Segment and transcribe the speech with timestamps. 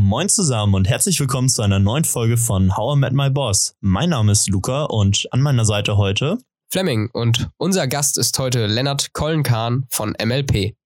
[0.00, 3.74] Moin zusammen und herzlich willkommen zu einer neuen Folge von How I Met My Boss.
[3.80, 6.38] Mein Name ist Luca und an meiner Seite heute
[6.70, 10.76] Fleming und unser Gast ist heute Lennart Kollenkahn von MLP.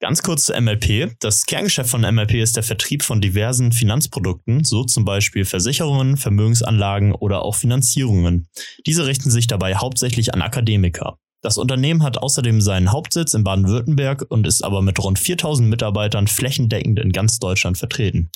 [0.00, 1.12] Ganz kurz zu MLP.
[1.20, 7.14] Das Kerngeschäft von MLP ist der Vertrieb von diversen Finanzprodukten, so zum Beispiel Versicherungen, Vermögensanlagen
[7.14, 8.48] oder auch Finanzierungen.
[8.84, 11.18] Diese richten sich dabei hauptsächlich an Akademiker.
[11.42, 16.26] Das Unternehmen hat außerdem seinen Hauptsitz in Baden-Württemberg und ist aber mit rund 4000 Mitarbeitern
[16.26, 18.30] flächendeckend in ganz Deutschland vertreten.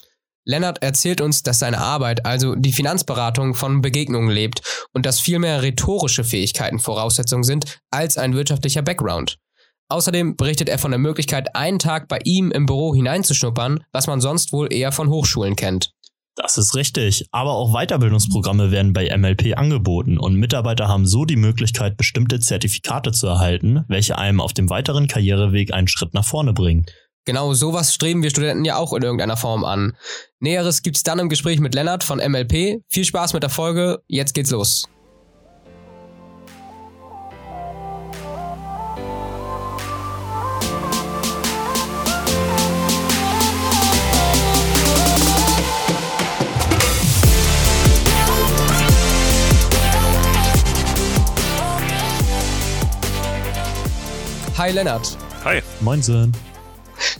[0.46, 4.60] Lennart erzählt uns, dass seine Arbeit, also die Finanzberatung, von Begegnungen lebt
[4.92, 9.38] und dass vielmehr rhetorische Fähigkeiten Voraussetzungen sind als ein wirtschaftlicher Background.
[9.88, 14.20] Außerdem berichtet er von der Möglichkeit, einen Tag bei ihm im Büro hineinzuschnuppern, was man
[14.20, 15.93] sonst wohl eher von Hochschulen kennt.
[16.36, 21.36] Das ist richtig, aber auch Weiterbildungsprogramme werden bei MLP angeboten und Mitarbeiter haben so die
[21.36, 26.52] Möglichkeit, bestimmte Zertifikate zu erhalten, welche einem auf dem weiteren Karriereweg einen Schritt nach vorne
[26.52, 26.86] bringen.
[27.24, 29.96] Genau sowas streben wir Studenten ja auch in irgendeiner Form an.
[30.40, 32.82] Näheres gibt's dann im Gespräch mit Lennart von MLP.
[32.88, 34.88] Viel Spaß mit der Folge, jetzt geht's los.
[54.56, 55.18] Hi Lennart.
[55.42, 55.60] Hi.
[55.80, 56.32] Moinsen.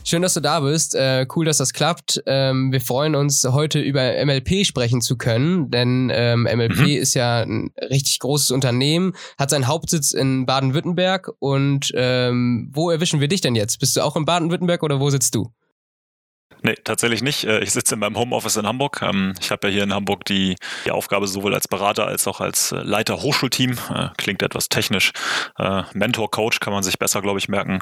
[0.05, 0.95] Schön, dass du da bist.
[0.95, 2.23] Äh, cool, dass das klappt.
[2.27, 6.87] Ähm, wir freuen uns, heute über MLP sprechen zu können, denn ähm, MLP mhm.
[6.87, 11.33] ist ja ein richtig großes Unternehmen, hat seinen Hauptsitz in Baden-Württemberg.
[11.41, 13.81] Und ähm, wo erwischen wir dich denn jetzt?
[13.81, 15.51] Bist du auch in Baden-Württemberg oder wo sitzt du?
[16.65, 17.45] Nee, tatsächlich nicht.
[17.45, 19.03] Äh, ich sitze in meinem Homeoffice in Hamburg.
[19.03, 22.41] Ähm, ich habe ja hier in Hamburg die, die Aufgabe, sowohl als Berater als auch
[22.41, 25.13] als äh, Leiter Hochschulteam, äh, klingt etwas technisch,
[25.93, 27.81] Mentor, Coach kann man sich besser, glaube ich, merken,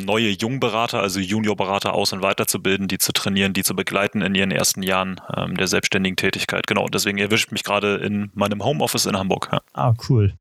[0.00, 4.50] neue Jungberater, also Juniorberater aus- und weiterzubilden, die zu trainieren, die zu begleiten in ihren
[4.50, 6.66] ersten Jahren ähm, der selbstständigen Tätigkeit.
[6.66, 9.50] Genau, deswegen erwischt mich gerade in meinem Homeoffice in Hamburg.
[9.72, 10.34] Ah, cool.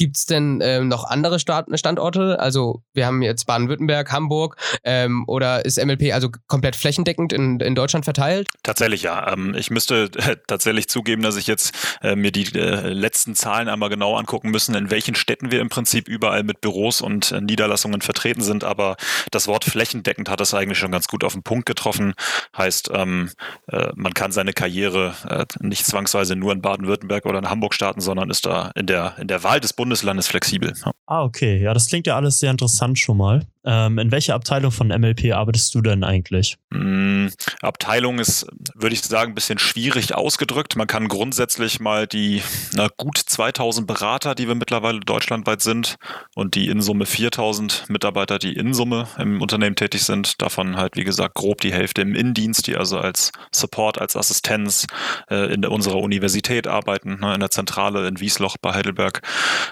[0.00, 2.40] Gibt es denn ähm, noch andere Start Standorte?
[2.40, 7.74] Also wir haben jetzt Baden-Württemberg, Hamburg ähm, oder ist MLP also komplett flächendeckend in, in
[7.74, 8.48] Deutschland verteilt?
[8.62, 9.30] Tatsächlich ja.
[9.30, 10.10] Ähm, ich müsste
[10.46, 14.74] tatsächlich zugeben, dass ich jetzt äh, mir die äh, letzten Zahlen einmal genau angucken müssen,
[14.74, 18.64] in welchen Städten wir im Prinzip überall mit Büros und äh, Niederlassungen vertreten sind.
[18.64, 18.96] Aber
[19.30, 22.14] das Wort flächendeckend hat es eigentlich schon ganz gut auf den Punkt getroffen.
[22.56, 23.28] Heißt, ähm,
[23.66, 28.00] äh, man kann seine Karriere äh, nicht zwangsweise nur in Baden-Württemberg oder in Hamburg starten,
[28.00, 30.72] sondern ist da in der, in der Wahl des Bundes Bundeslandes flexibel.
[30.86, 30.92] Ja.
[31.06, 31.60] Ah, okay.
[31.60, 33.44] Ja, das klingt ja alles sehr interessant schon mal.
[33.62, 36.56] Ähm, in welcher Abteilung von MLP arbeitest du denn eigentlich?
[36.70, 37.26] Mm,
[37.60, 40.76] Abteilung ist, würde ich sagen, ein bisschen schwierig ausgedrückt.
[40.76, 42.42] Man kann grundsätzlich mal die
[42.72, 45.96] na, gut 2000 Berater, die wir mittlerweile deutschlandweit sind
[46.34, 50.96] und die in Summe 4000 Mitarbeiter, die in Summe im Unternehmen tätig sind, davon halt,
[50.96, 54.86] wie gesagt, grob die Hälfte im Innendienst, die also als Support, als Assistenz
[55.28, 59.20] äh, in unserer Universität arbeiten, ne, in der Zentrale in Wiesloch bei Heidelberg,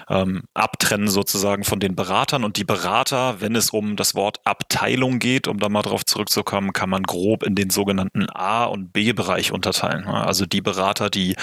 [0.09, 2.43] ähm, abtrennen sozusagen von den Beratern.
[2.43, 6.73] Und die Berater, wenn es um das Wort Abteilung geht, um da mal drauf zurückzukommen,
[6.73, 10.05] kann man grob in den sogenannten A- und B-Bereich unterteilen.
[10.07, 11.35] Also die Berater, die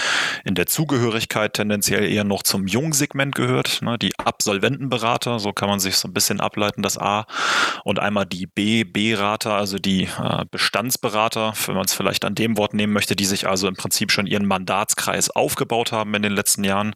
[0.43, 5.79] in der Zugehörigkeit tendenziell eher noch zum Jungsegment gehört, ne, die Absolventenberater, so kann man
[5.79, 7.25] sich so ein bisschen ableiten, das A.
[7.83, 12.73] Und einmal die B-Berater, also die äh, Bestandsberater, wenn man es vielleicht an dem Wort
[12.73, 16.63] nehmen möchte, die sich also im Prinzip schon ihren Mandatskreis aufgebaut haben in den letzten
[16.63, 16.93] Jahren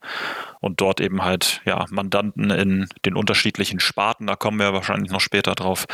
[0.61, 5.19] und dort eben halt ja Mandanten in den unterschiedlichen Sparten, da kommen wir wahrscheinlich noch
[5.19, 5.85] später drauf,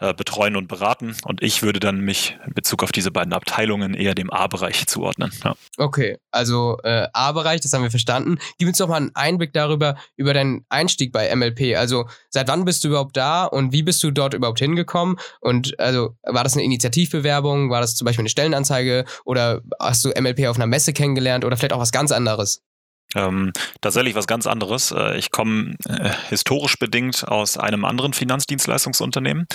[0.00, 1.16] äh, betreuen und beraten.
[1.24, 5.32] Und ich würde dann mich in Bezug auf diese beiden Abteilungen eher dem A-Bereich zuordnen.
[5.44, 5.54] Ja.
[5.78, 8.38] Okay, also äh, A-Bereich, das haben wir verstanden.
[8.58, 11.76] Gib uns doch mal einen Einblick darüber, über deinen Einstieg bei MLP.
[11.76, 15.16] Also seit wann bist du überhaupt da und wie bist du dort überhaupt hingekommen?
[15.40, 20.08] Und also war das eine Initiativbewerbung, war das zum Beispiel eine Stellenanzeige oder hast du
[20.08, 22.62] MLP auf einer Messe kennengelernt oder vielleicht auch was ganz anderes?
[23.16, 24.92] Ähm, tatsächlich was ganz anderes.
[24.92, 29.46] Äh, ich komme äh, historisch bedingt aus einem anderen Finanzdienstleistungsunternehmen,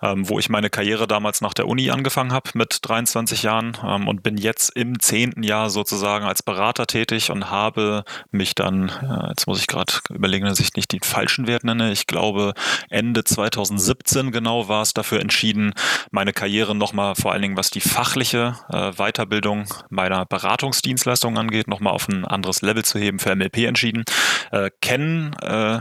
[0.00, 4.08] ähm, wo ich meine Karriere damals nach der Uni angefangen habe mit 23 Jahren ähm,
[4.08, 9.28] und bin jetzt im zehnten Jahr sozusagen als Berater tätig und habe mich dann, äh,
[9.28, 12.54] jetzt muss ich gerade überlegen, dass ich nicht den falschen Wert nenne, ich glaube
[12.88, 15.74] Ende 2017 genau war es dafür entschieden,
[16.10, 21.92] meine Karriere nochmal vor allen Dingen was die fachliche äh, Weiterbildung meiner Beratungsdienstleistung angeht, nochmal
[21.92, 24.04] auf ein anderes Level zu hervorzuheben, für MLP entschieden.
[24.50, 25.80] Äh, kennen äh, äh,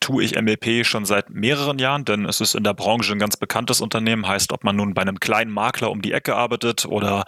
[0.00, 3.36] tue ich MLP schon seit mehreren Jahren, denn es ist in der Branche ein ganz
[3.36, 4.26] bekanntes Unternehmen.
[4.26, 7.24] Heißt, ob man nun bei einem kleinen Makler um die Ecke arbeitet oder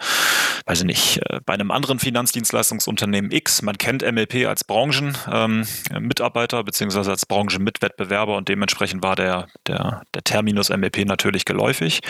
[0.69, 6.65] weiß ich nicht, äh, bei einem anderen Finanzdienstleistungsunternehmen X, man kennt MLP als Branchenmitarbeiter ähm,
[6.65, 12.01] beziehungsweise als Branchenmitwettbewerber und dementsprechend war der, der, der Terminus MLP natürlich geläufig.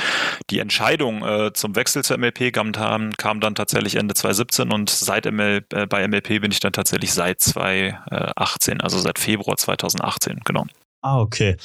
[0.49, 5.25] Die Entscheidung äh, zum Wechsel zur MLP kam, kam, dann tatsächlich Ende 2017 und seit
[5.25, 10.65] ML, äh, bei MLP bin ich dann tatsächlich seit 2018, also seit Februar 2018, genau.
[11.01, 11.57] Ah, okay.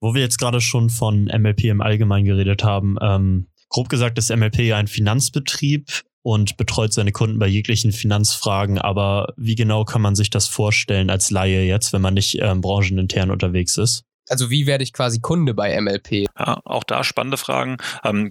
[0.00, 4.34] Wo wir jetzt gerade schon von MLP im Allgemeinen geredet haben, ähm, grob gesagt ist
[4.34, 5.88] MLP ja ein Finanzbetrieb
[6.22, 8.78] und betreut seine Kunden bei jeglichen Finanzfragen.
[8.78, 12.60] Aber wie genau kann man sich das vorstellen als Laie jetzt, wenn man nicht ähm,
[12.60, 14.04] branchenintern unterwegs ist?
[14.28, 16.28] Also wie werde ich quasi Kunde bei MLP?
[16.38, 17.76] Ja, auch da spannende Fragen.
[18.04, 18.30] Ähm,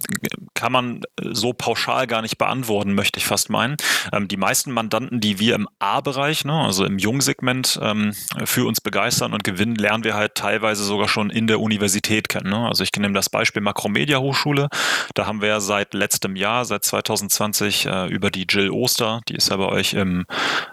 [0.54, 1.02] kann man
[1.32, 3.76] so pauschal gar nicht beantworten, möchte ich fast meinen.
[4.12, 8.80] Ähm, die meisten Mandanten, die wir im A-Bereich, ne, also im Jungsegment, ähm, für uns
[8.80, 12.50] begeistern und gewinnen, lernen wir halt teilweise sogar schon in der Universität kennen.
[12.50, 12.66] Ne?
[12.66, 14.68] Also ich nehme das Beispiel Makromedia Hochschule.
[15.14, 19.50] Da haben wir seit letztem Jahr, seit 2020, äh, über die Jill Oster, die ist
[19.50, 20.24] ja bei euch im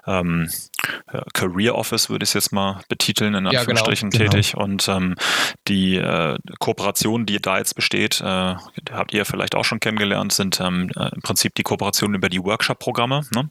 [0.07, 0.49] ähm,
[1.33, 3.57] Career Office, würde ich es jetzt mal betiteln, in genau.
[3.57, 4.51] Anführungsstrichen ja, genau, tätig.
[4.51, 4.63] Genau.
[4.63, 5.15] Und ähm,
[5.67, 8.55] die äh, Kooperation, die da jetzt besteht, äh,
[8.91, 12.43] habt ihr vielleicht auch schon kennengelernt, sind ähm, äh, im Prinzip die Kooperation über die
[12.43, 13.49] Workshop-Programme, ne?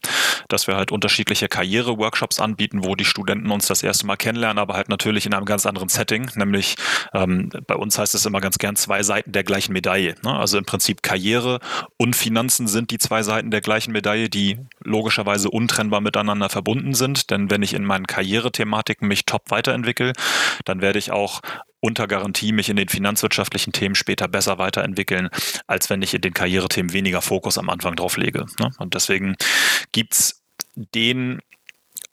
[0.48, 4.74] dass wir halt unterschiedliche Karriere-Workshops anbieten, wo die Studenten uns das erste Mal kennenlernen, aber
[4.74, 6.76] halt natürlich in einem ganz anderen Setting, nämlich
[7.12, 10.14] ähm, bei uns heißt es immer ganz gern zwei Seiten der gleichen Medaille.
[10.22, 10.34] Ne?
[10.34, 11.60] Also im Prinzip Karriere
[11.96, 17.17] und Finanzen sind die zwei Seiten der gleichen Medaille, die logischerweise untrennbar miteinander verbunden sind,
[17.26, 20.12] denn wenn ich in meinen Karrierethematiken mich top weiterentwickle,
[20.64, 21.40] dann werde ich auch
[21.80, 25.28] unter Garantie mich in den finanzwirtschaftlichen Themen später besser weiterentwickeln,
[25.66, 28.46] als wenn ich in den Karrierethemen weniger Fokus am Anfang drauf lege.
[28.58, 28.70] Ne?
[28.78, 29.36] Und deswegen
[29.92, 30.42] gibt es
[30.74, 31.40] den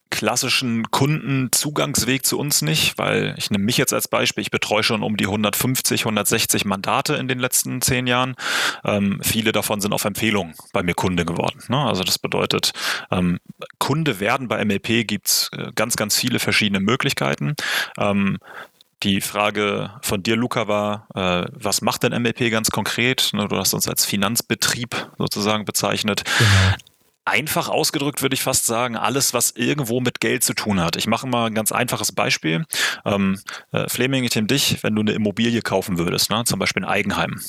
[0.10, 5.04] klassischen Kundenzugangsweg zu uns nicht, weil ich nehme mich jetzt als Beispiel, ich betreue schon
[5.04, 8.36] um die 150, 160 Mandate in den letzten zehn Jahren.
[8.84, 11.60] Ähm, viele davon sind auf Empfehlung bei mir Kunde geworden.
[11.68, 11.78] Ne?
[11.78, 12.72] Also das bedeutet,
[13.12, 13.40] ähm,
[13.80, 17.56] Kunde werden bei MLP gibt es äh, ganz, ganz viele verschiedene Möglichkeiten.
[17.98, 18.38] Ähm,
[19.04, 23.32] die Frage von dir, Luca, war, äh, was macht denn MLP ganz konkret?
[23.34, 26.24] Ne, du hast uns als Finanzbetrieb sozusagen bezeichnet.
[26.38, 26.76] Genau.
[27.26, 30.96] Einfach ausgedrückt würde ich fast sagen, alles, was irgendwo mit Geld zu tun hat.
[30.96, 32.66] Ich mache mal ein ganz einfaches Beispiel.
[33.04, 33.40] Ähm,
[33.72, 36.90] äh, Fleming, ich nehme dich, wenn du eine Immobilie kaufen würdest, ne, zum Beispiel ein
[36.90, 37.42] Eigenheim.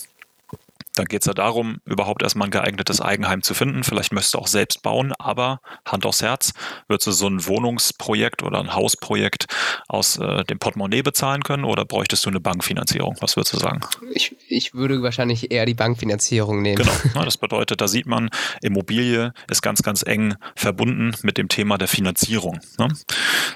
[0.96, 3.84] Dann geht es ja darum, überhaupt erstmal ein geeignetes Eigenheim zu finden.
[3.84, 6.54] Vielleicht möchtest du auch selbst bauen, aber Hand aufs Herz,
[6.88, 9.46] würdest du so ein Wohnungsprojekt oder ein Hausprojekt
[9.88, 13.16] aus äh, dem Portemonnaie bezahlen können oder bräuchtest du eine Bankfinanzierung?
[13.20, 13.80] Was würdest du sagen?
[14.12, 16.76] Ich, ich würde wahrscheinlich eher die Bankfinanzierung nehmen.
[17.02, 18.30] Genau, das bedeutet, da sieht man,
[18.62, 22.58] Immobilie ist ganz, ganz eng verbunden mit dem Thema der Finanzierung.
[22.78, 22.88] Ne?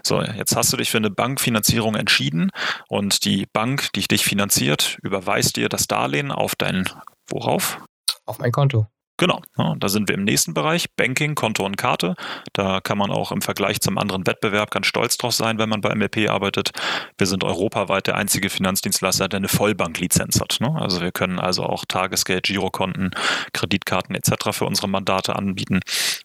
[0.02, 2.50] So, jetzt hast du dich für eine Bankfinanzierung entschieden
[2.88, 6.84] und die Bank, die dich finanziert, überweist dir das Darlehen auf dein
[7.30, 7.78] Worauf?
[8.26, 8.86] Auf mein Konto.
[9.20, 12.14] Genau, ja, da sind wir im nächsten Bereich, Banking, Konto und Karte.
[12.54, 15.82] Da kann man auch im Vergleich zum anderen Wettbewerb ganz stolz drauf sein, wenn man
[15.82, 16.70] bei MLP arbeitet.
[17.18, 20.56] Wir sind europaweit der einzige Finanzdienstleister, der eine Vollbanklizenz hat.
[20.60, 20.74] Ne?
[20.74, 23.10] Also wir können also auch Tagesgeld, Girokonten,
[23.52, 24.52] Kreditkarten etc.
[24.52, 25.80] für unsere Mandate anbieten.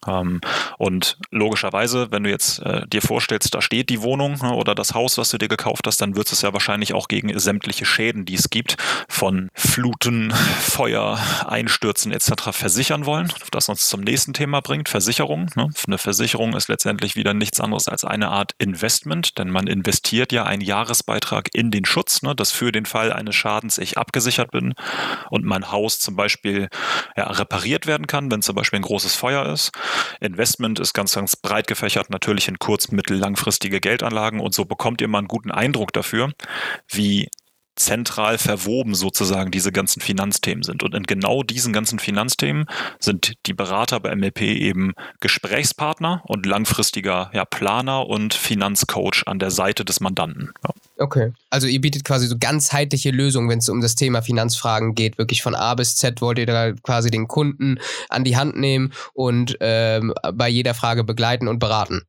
[0.08, 0.40] Ähm,
[0.78, 4.94] und logischerweise, wenn du jetzt äh, dir vorstellst, da steht die Wohnung ne, oder das
[4.94, 8.24] Haus, was du dir gekauft hast, dann wird es ja wahrscheinlich auch gegen sämtliche Schäden,
[8.24, 8.78] die es gibt,
[9.10, 10.32] von Fluten,
[10.62, 12.52] Feuer, Einstürzen etc.
[12.52, 15.50] versichert versichern wollen, das uns zum nächsten Thema bringt, Versicherung.
[15.56, 15.70] Ne?
[15.88, 20.44] Eine Versicherung ist letztendlich wieder nichts anderes als eine Art Investment, denn man investiert ja
[20.44, 22.36] einen Jahresbeitrag in den Schutz, ne?
[22.36, 24.76] dass für den Fall eines Schadens ich abgesichert bin
[25.32, 26.70] und mein Haus zum Beispiel
[27.18, 29.72] ja, repariert werden kann, wenn zum Beispiel ein großes Feuer ist.
[30.22, 35.02] Investment ist ganz, ganz breit gefächert, natürlich in kurz-, mittel-, langfristige Geldanlagen und so bekommt
[35.02, 36.34] ihr mal einen guten Eindruck dafür,
[36.92, 37.30] wie
[37.76, 40.84] zentral verwoben sozusagen diese ganzen Finanzthemen sind.
[40.84, 42.66] Und in genau diesen ganzen Finanzthemen
[43.00, 49.52] sind die Berater bei MLP eben Gesprächspartner und langfristiger ja, Planer und Finanzcoach an der
[49.52, 50.52] Seite des Mandanten.
[50.64, 50.74] Ja.
[50.98, 51.34] Okay.
[51.50, 55.18] Also ihr bietet quasi so ganzheitliche Lösungen, wenn es um das Thema Finanzfragen geht.
[55.18, 57.80] Wirklich von A bis Z wollt ihr da quasi den Kunden
[58.10, 62.04] an die Hand nehmen und ähm, bei jeder Frage begleiten und beraten.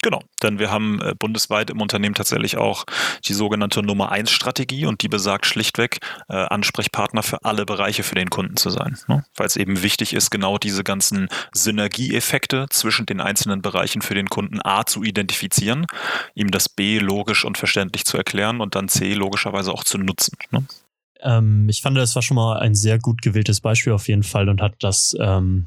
[0.00, 2.84] Genau, denn wir haben äh, bundesweit im Unternehmen tatsächlich auch
[3.24, 8.14] die sogenannte Nummer 1 Strategie und die besagt schlichtweg, äh, Ansprechpartner für alle Bereiche für
[8.14, 8.96] den Kunden zu sein.
[9.08, 9.24] Ne?
[9.34, 14.28] Weil es eben wichtig ist, genau diese ganzen Synergieeffekte zwischen den einzelnen Bereichen für den
[14.28, 15.86] Kunden A zu identifizieren,
[16.34, 20.36] ihm das B logisch und verständlich zu erklären und dann C logischerweise auch zu nutzen.
[20.52, 20.64] Ne?
[21.22, 24.48] Ähm, ich fand, das war schon mal ein sehr gut gewähltes Beispiel auf jeden Fall
[24.48, 25.66] und hat das ähm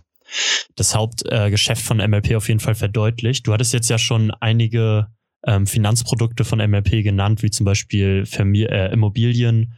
[0.76, 3.48] das Hauptgeschäft äh, von MLP auf jeden Fall verdeutlicht.
[3.48, 5.08] Du hattest jetzt ja schon einige
[5.46, 9.74] ähm, Finanzprodukte von MLP genannt, wie zum Beispiel Vermi äh, Immobilien,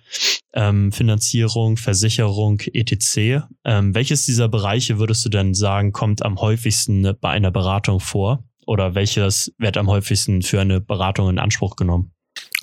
[0.54, 3.46] ähm, Finanzierung, Versicherung, etc.
[3.64, 8.44] Ähm, welches dieser Bereiche würdest du denn sagen, kommt am häufigsten bei einer Beratung vor?
[8.66, 12.13] Oder welches wird am häufigsten für eine Beratung in Anspruch genommen?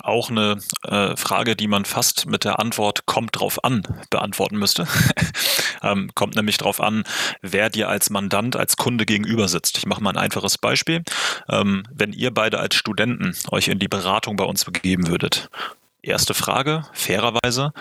[0.03, 4.87] Auch eine äh, Frage, die man fast mit der Antwort kommt drauf an beantworten müsste.
[5.83, 7.03] ähm, kommt nämlich drauf an,
[7.41, 9.77] wer dir als Mandant, als Kunde gegenüber sitzt.
[9.77, 11.03] Ich mache mal ein einfaches Beispiel.
[11.49, 15.49] Ähm, wenn ihr beide als Studenten euch in die Beratung bei uns begeben würdet,
[16.03, 17.73] Erste Frage, fairerweise,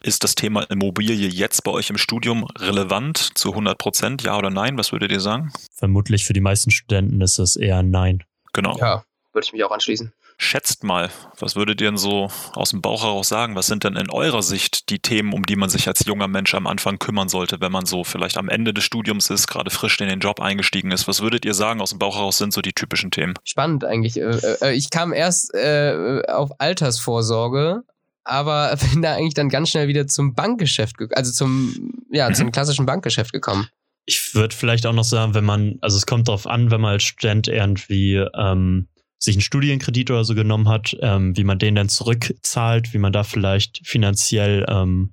[0.00, 4.48] ist das Thema Immobilie jetzt bei euch im Studium relevant zu 100 Prozent, ja oder
[4.48, 4.78] nein?
[4.78, 5.52] Was würdet ihr sagen?
[5.74, 8.24] Vermutlich für die meisten Studenten ist es eher nein.
[8.54, 8.78] Genau.
[8.78, 10.10] Ja, würde ich mich auch anschließen.
[10.38, 13.56] Schätzt mal, was würdet ihr denn so aus dem Bauch heraus sagen?
[13.56, 16.54] Was sind denn in eurer Sicht die Themen, um die man sich als junger Mensch
[16.54, 19.98] am Anfang kümmern sollte, wenn man so vielleicht am Ende des Studiums ist, gerade frisch
[20.00, 21.08] in den Job eingestiegen ist?
[21.08, 23.32] Was würdet ihr sagen, aus dem Bauch heraus sind so die typischen Themen?
[23.44, 24.18] Spannend eigentlich.
[24.18, 27.84] Äh, äh, ich kam erst äh, auf Altersvorsorge,
[28.22, 32.84] aber bin da eigentlich dann ganz schnell wieder zum Bankgeschäft, also zum, ja, zum klassischen
[32.84, 33.68] Bankgeschäft gekommen.
[34.04, 36.92] Ich würde vielleicht auch noch sagen, wenn man, also es kommt darauf an, wenn man
[36.92, 38.86] als Student irgendwie ähm,
[39.18, 43.12] sich einen Studienkredit oder so genommen hat, ähm, wie man den dann zurückzahlt, wie man
[43.12, 45.12] da vielleicht finanziell ähm,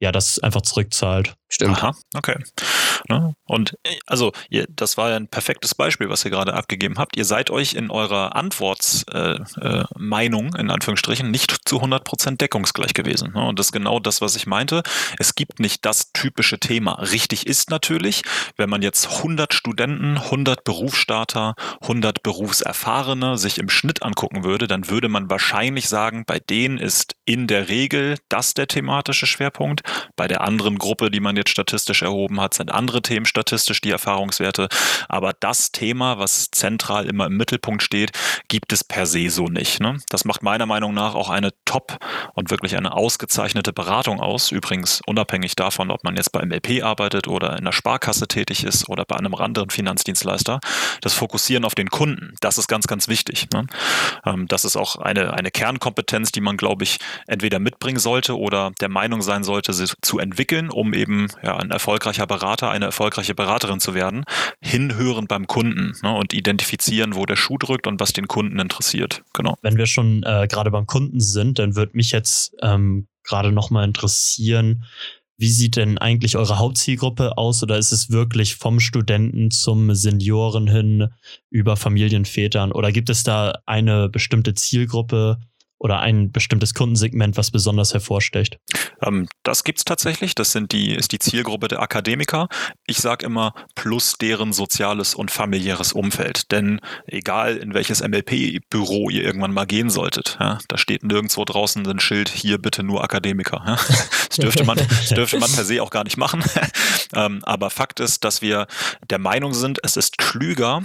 [0.00, 1.34] ja das einfach zurückzahlt.
[1.52, 1.78] Stimmt.
[1.78, 2.36] Aha, okay.
[3.08, 3.34] Ne?
[3.44, 7.16] Und äh, also, ihr, das war ja ein perfektes Beispiel, was ihr gerade abgegeben habt.
[7.16, 13.32] Ihr seid euch in eurer Antwortmeinung, äh, äh, in Anführungsstrichen, nicht zu 100% deckungsgleich gewesen.
[13.34, 13.44] Ne?
[13.44, 14.84] Und das ist genau das, was ich meinte.
[15.18, 17.00] Es gibt nicht das typische Thema.
[17.00, 18.22] Richtig ist natürlich,
[18.56, 24.88] wenn man jetzt 100 Studenten, 100 Berufsstarter, 100 Berufserfahrene sich im Schnitt angucken würde, dann
[24.88, 29.82] würde man wahrscheinlich sagen, bei denen ist in der Regel das der thematische Schwerpunkt.
[30.16, 33.90] Bei der anderen Gruppe, die man jetzt statistisch erhoben hat, sind andere Themen statistisch die
[33.90, 34.68] Erfahrungswerte.
[35.08, 38.12] Aber das Thema, was zentral immer im Mittelpunkt steht,
[38.48, 39.80] gibt es per se so nicht.
[39.80, 39.98] Ne?
[40.08, 41.98] Das macht meiner Meinung nach auch eine top
[42.34, 44.50] und wirklich eine ausgezeichnete Beratung aus.
[44.50, 48.88] Übrigens unabhängig davon, ob man jetzt bei MLP arbeitet oder in der Sparkasse tätig ist
[48.88, 50.60] oder bei einem anderen Finanzdienstleister.
[51.00, 53.48] Das Fokussieren auf den Kunden, das ist ganz, ganz wichtig.
[53.52, 53.66] Ne?
[54.24, 58.72] Ähm, das ist auch eine, eine Kernkompetenz, die man, glaube ich, entweder mitbringen sollte oder
[58.80, 63.34] der Meinung sein sollte, sie zu entwickeln, um eben ja, ein erfolgreicher Berater, eine erfolgreiche
[63.34, 64.24] Beraterin zu werden,
[64.60, 69.22] hinhören beim Kunden ne, und identifizieren, wo der Schuh drückt und was den Kunden interessiert.
[69.32, 69.56] Genau.
[69.62, 73.84] Wenn wir schon äh, gerade beim Kunden sind, dann würde mich jetzt ähm, gerade nochmal
[73.84, 74.84] interessieren,
[75.40, 80.68] wie sieht denn eigentlich eure Hauptzielgruppe aus oder ist es wirklich vom Studenten zum Senioren
[80.68, 81.08] hin
[81.48, 85.38] über Familienvätern oder gibt es da eine bestimmte Zielgruppe,
[85.80, 88.58] oder ein bestimmtes Kundensegment, was besonders hervorstecht?
[89.02, 90.34] Ähm, das es tatsächlich.
[90.34, 92.48] Das sind die, ist die Zielgruppe der Akademiker.
[92.86, 96.52] Ich sage immer, plus deren soziales und familiäres Umfeld.
[96.52, 101.86] Denn egal in welches MLP-Büro ihr irgendwann mal gehen solltet, ja, da steht nirgendwo draußen
[101.86, 103.62] ein Schild, hier bitte nur Akademiker.
[103.66, 103.78] Ja.
[104.28, 106.44] Das, dürfte man, das dürfte man per se auch gar nicht machen.
[107.12, 108.68] Ähm, aber Fakt ist, dass wir
[109.10, 110.84] der Meinung sind, es ist klüger,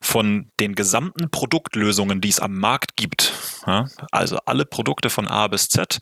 [0.00, 3.32] von den gesamten Produktlösungen, die es am Markt gibt,
[3.66, 5.98] ja, also also alle Produkte von A bis Z,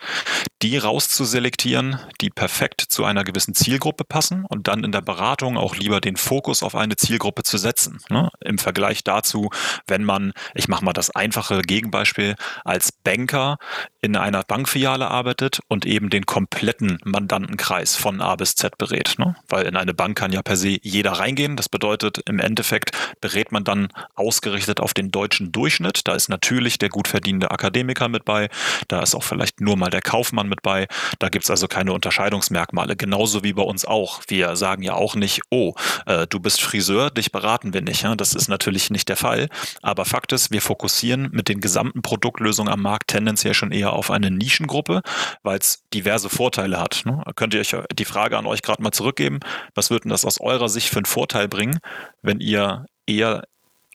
[0.62, 5.76] die rauszuselektieren, die perfekt zu einer gewissen Zielgruppe passen und dann in der Beratung auch
[5.76, 7.98] lieber den Fokus auf eine Zielgruppe zu setzen.
[8.08, 8.30] Ne?
[8.40, 9.50] Im Vergleich dazu,
[9.86, 13.58] wenn man, ich mache mal das einfache Gegenbeispiel, als Banker
[14.00, 19.16] in einer Bankfiliale arbeitet und eben den kompletten Mandantenkreis von A bis Z berät.
[19.18, 19.36] Ne?
[19.48, 21.56] Weil in eine Bank kann ja per se jeder reingehen.
[21.56, 26.06] Das bedeutet, im Endeffekt berät man dann ausgerichtet auf den deutschen Durchschnitt.
[26.06, 28.48] Da ist natürlich der gut verdienende Akademiker mit bei,
[28.88, 30.86] da ist auch vielleicht nur mal der Kaufmann mit bei.
[31.18, 32.96] Da gibt es also keine Unterscheidungsmerkmale.
[32.96, 34.20] Genauso wie bei uns auch.
[34.28, 35.74] Wir sagen ja auch nicht, oh,
[36.06, 38.02] äh, du bist Friseur, dich beraten wir nicht.
[38.02, 38.14] Ja?
[38.16, 39.48] Das ist natürlich nicht der Fall.
[39.82, 44.10] Aber Fakt ist, wir fokussieren mit den gesamten Produktlösungen am Markt tendenziell schon eher auf
[44.10, 45.02] eine Nischengruppe,
[45.42, 47.02] weil es diverse Vorteile hat.
[47.04, 47.22] Ne?
[47.36, 49.40] Könnt ihr euch die Frage an euch gerade mal zurückgeben,
[49.74, 51.78] was würde denn das aus eurer Sicht für einen Vorteil bringen,
[52.22, 53.44] wenn ihr eher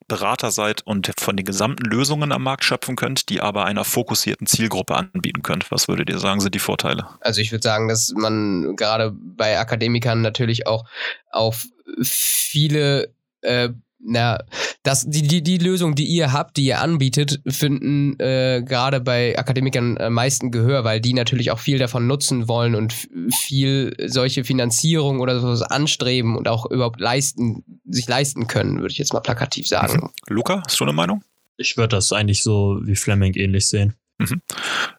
[0.08, 4.48] Berater seid und von den gesamten Lösungen am Markt schöpfen könnt, die aber einer fokussierten
[4.48, 5.70] Zielgruppe anbieten könnt.
[5.72, 7.08] Was würdet ihr sagen, sind die Vorteile?
[7.20, 10.86] Also ich würde sagen, dass man gerade bei Akademikern natürlich auch
[11.32, 11.66] auf
[12.02, 14.38] viele äh, na,
[14.84, 19.38] das, die, die, die Lösung, die ihr habt, die ihr anbietet, finden äh, gerade bei
[19.38, 22.94] Akademikern am meisten Gehör, weil die natürlich auch viel davon nutzen wollen und
[23.32, 28.98] viel solche Finanzierung oder sowas anstreben und auch überhaupt leisten, sich leisten können, würde ich
[28.98, 30.04] jetzt mal plakativ sagen.
[30.04, 30.36] Mhm.
[30.36, 31.24] Luca, hast du eine Meinung?
[31.58, 33.96] Ich würde das eigentlich so wie Fleming ähnlich sehen.
[34.20, 34.42] Mhm.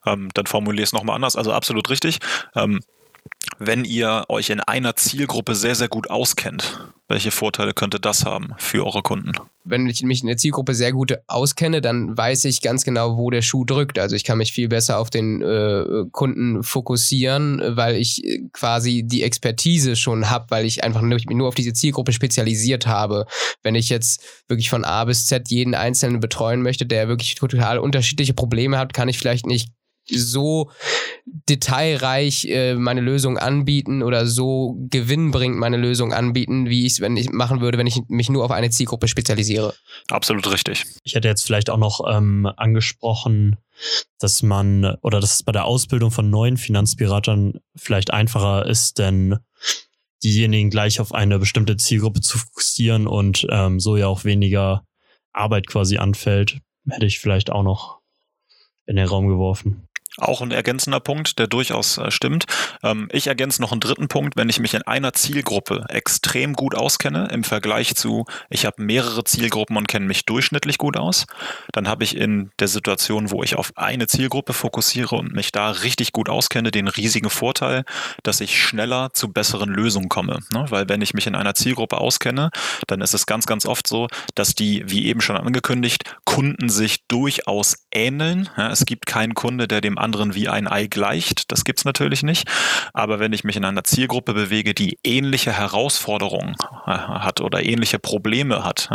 [0.06, 2.18] Ähm, dann formuliere es nochmal anders, also absolut richtig.
[2.54, 2.80] Ähm,
[3.58, 6.78] wenn ihr euch in einer Zielgruppe sehr, sehr gut auskennt,
[7.08, 9.32] welche Vorteile könnte das haben für eure Kunden?
[9.70, 13.30] wenn ich mich in der Zielgruppe sehr gut auskenne, dann weiß ich ganz genau, wo
[13.30, 13.98] der Schuh drückt.
[13.98, 18.22] Also ich kann mich viel besser auf den äh, Kunden fokussieren, weil ich
[18.52, 23.26] quasi die Expertise schon habe, weil ich einfach nur, nur auf diese Zielgruppe spezialisiert habe.
[23.62, 27.78] Wenn ich jetzt wirklich von A bis Z jeden Einzelnen betreuen möchte, der wirklich total
[27.78, 29.70] unterschiedliche Probleme hat, kann ich vielleicht nicht
[30.10, 30.70] so
[31.24, 37.16] detailreich äh, meine Lösung anbieten oder so gewinnbringend meine Lösung anbieten, wie ich es wenn
[37.16, 39.74] ich machen würde, wenn ich mich nur auf eine Zielgruppe spezialisiere.
[40.10, 40.84] Absolut richtig.
[41.04, 43.56] Ich hätte jetzt vielleicht auch noch ähm, angesprochen,
[44.18, 49.38] dass man oder dass es bei der Ausbildung von neuen Finanzberatern vielleicht einfacher ist, denn
[50.22, 54.84] diejenigen gleich auf eine bestimmte Zielgruppe zu fokussieren und ähm, so ja auch weniger
[55.32, 57.98] Arbeit quasi anfällt, hätte ich vielleicht auch noch
[58.86, 59.87] in den Raum geworfen.
[60.18, 62.44] Auch ein ergänzender Punkt, der durchaus äh, stimmt.
[62.82, 66.74] Ähm, ich ergänze noch einen dritten Punkt, wenn ich mich in einer Zielgruppe extrem gut
[66.74, 71.26] auskenne im Vergleich zu, ich habe mehrere Zielgruppen und kenne mich durchschnittlich gut aus,
[71.72, 75.70] dann habe ich in der Situation, wo ich auf eine Zielgruppe fokussiere und mich da
[75.70, 77.84] richtig gut auskenne, den riesigen Vorteil,
[78.24, 80.40] dass ich schneller zu besseren Lösungen komme.
[80.52, 80.66] Ne?
[80.68, 82.50] Weil wenn ich mich in einer Zielgruppe auskenne,
[82.88, 87.06] dann ist es ganz, ganz oft so, dass die, wie eben schon angekündigt, Kunden sich
[87.06, 88.48] durchaus ähneln.
[88.56, 91.52] Ja, es gibt keinen Kunde, der dem anderen anderen wie ein Ei gleicht.
[91.52, 92.48] Das gibt es natürlich nicht.
[92.94, 96.54] Aber wenn ich mich in einer Zielgruppe bewege, die ähnliche Herausforderungen
[96.86, 98.88] äh, hat oder ähnliche Probleme hat,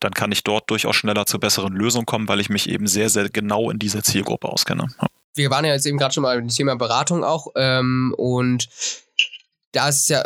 [0.00, 3.10] dann kann ich dort durchaus schneller zu besseren Lösungen kommen, weil ich mich eben sehr,
[3.10, 4.86] sehr genau in dieser Zielgruppe auskenne.
[5.34, 8.68] Wir waren ja jetzt eben gerade schon mal im Thema Beratung auch ähm, und
[9.72, 10.22] da ist ja,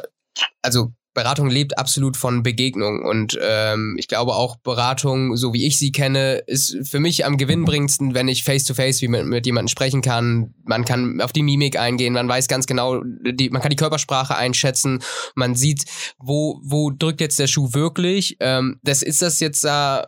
[0.63, 5.77] also Beratung lebt absolut von Begegnung und ähm, ich glaube auch Beratung, so wie ich
[5.77, 9.45] sie kenne, ist für mich am gewinnbringendsten, wenn ich face to face wie mit, mit
[9.45, 10.55] jemandem sprechen kann.
[10.65, 14.37] Man kann auf die Mimik eingehen, man weiß ganz genau, die, man kann die Körpersprache
[14.37, 15.01] einschätzen,
[15.35, 15.87] man sieht,
[16.21, 18.37] wo wo drückt jetzt der Schuh wirklich.
[18.39, 20.07] Ähm, das ist das jetzt da.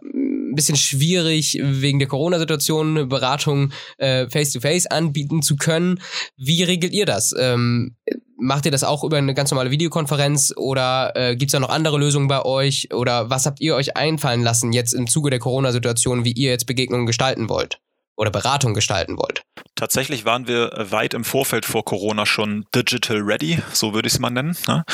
[0.50, 6.00] Ein bisschen schwierig, wegen der Corona-Situation eine Beratung äh, face-to-face anbieten zu können.
[6.36, 7.32] Wie regelt ihr das?
[7.38, 7.94] Ähm,
[8.40, 11.68] Macht ihr das auch über eine ganz normale Videokonferenz oder äh, gibt es da noch
[11.68, 12.88] andere Lösungen bei euch?
[12.92, 16.66] Oder was habt ihr euch einfallen lassen jetzt im Zuge der Corona-Situation, wie ihr jetzt
[16.66, 17.80] Begegnungen gestalten wollt?
[18.16, 19.42] Oder Beratung gestalten wollt?
[19.74, 24.18] Tatsächlich waren wir weit im Vorfeld vor Corona schon digital ready, so würde ich es
[24.18, 24.56] mal nennen.
[24.66, 24.84] Ne?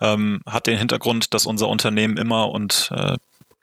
[0.00, 3.16] Ähm, hat den Hintergrund, dass unser Unternehmen immer und äh,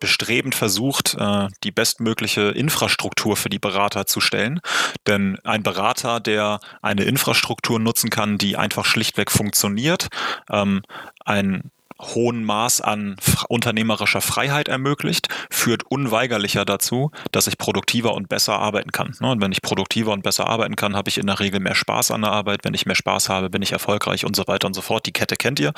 [0.03, 4.59] bestrebend versucht, äh, die bestmögliche Infrastruktur für die Berater zu stellen.
[5.07, 10.09] Denn ein Berater, der eine Infrastruktur nutzen kann, die einfach schlichtweg funktioniert,
[10.49, 10.81] ähm,
[11.23, 13.15] ein hohen Maß an
[13.47, 19.15] unternehmerischer Freiheit ermöglicht, führt unweigerlicher dazu, dass ich produktiver und besser arbeiten kann.
[19.21, 21.75] Ne, und wenn ich produktiver und besser arbeiten kann, habe ich in der Regel mehr
[21.75, 22.61] Spaß an der Arbeit.
[22.63, 25.05] Wenn ich mehr Spaß habe, bin ich erfolgreich und so weiter und so fort.
[25.05, 25.71] Die Kette kennt ihr.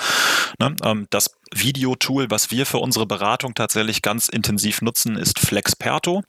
[0.60, 6.24] Ne, ähm, das Videotool, was wir für unsere Beratung tatsächlich ganz intensiv nutzen, ist Flexperto.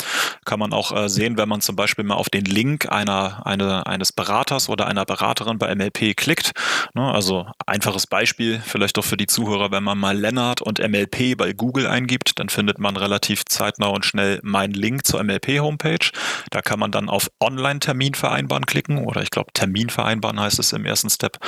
[0.44, 3.86] Kann man auch äh, sehen, wenn man zum Beispiel mal auf den Link einer, eine,
[3.86, 6.52] eines Beraters oder einer Beraterin bei MLP klickt.
[6.94, 11.36] Ne, also einfaches Beispiel, vielleicht auch für die Zuhörer, wenn man mal Lennart und MLP
[11.36, 16.10] bei Google eingibt, dann findet man relativ zeitnah und schnell meinen Link zur MLP-Homepage.
[16.50, 20.72] Da kann man dann auf Online-Termin vereinbaren klicken oder ich glaube Termin vereinbaren heißt es
[20.72, 21.38] im ersten Step.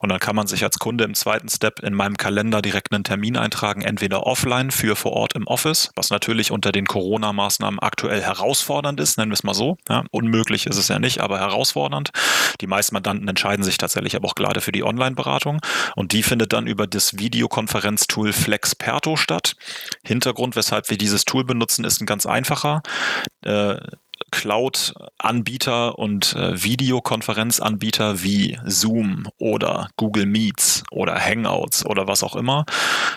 [0.00, 3.04] Und dann kann man sich als Kunde im zweiten Step in meinem Kalender direkt einen
[3.04, 7.80] Termin Termin eintragen, entweder offline für vor Ort im Office, was natürlich unter den Corona-Maßnahmen
[7.80, 9.78] aktuell herausfordernd ist, nennen wir es mal so.
[9.88, 12.10] Ja, unmöglich ist es ja nicht, aber herausfordernd.
[12.60, 15.60] Die meisten Mandanten entscheiden sich tatsächlich aber auch gerade für die Online-Beratung
[15.96, 19.56] und die findet dann über das Videokonferenztool Flexperto statt.
[20.04, 22.82] Hintergrund, weshalb wir dieses Tool benutzen, ist ein ganz einfacher.
[23.44, 23.76] Äh,
[24.36, 32.66] Cloud-Anbieter und äh, Videokonferenzanbieter wie Zoom oder Google Meets oder Hangouts oder was auch immer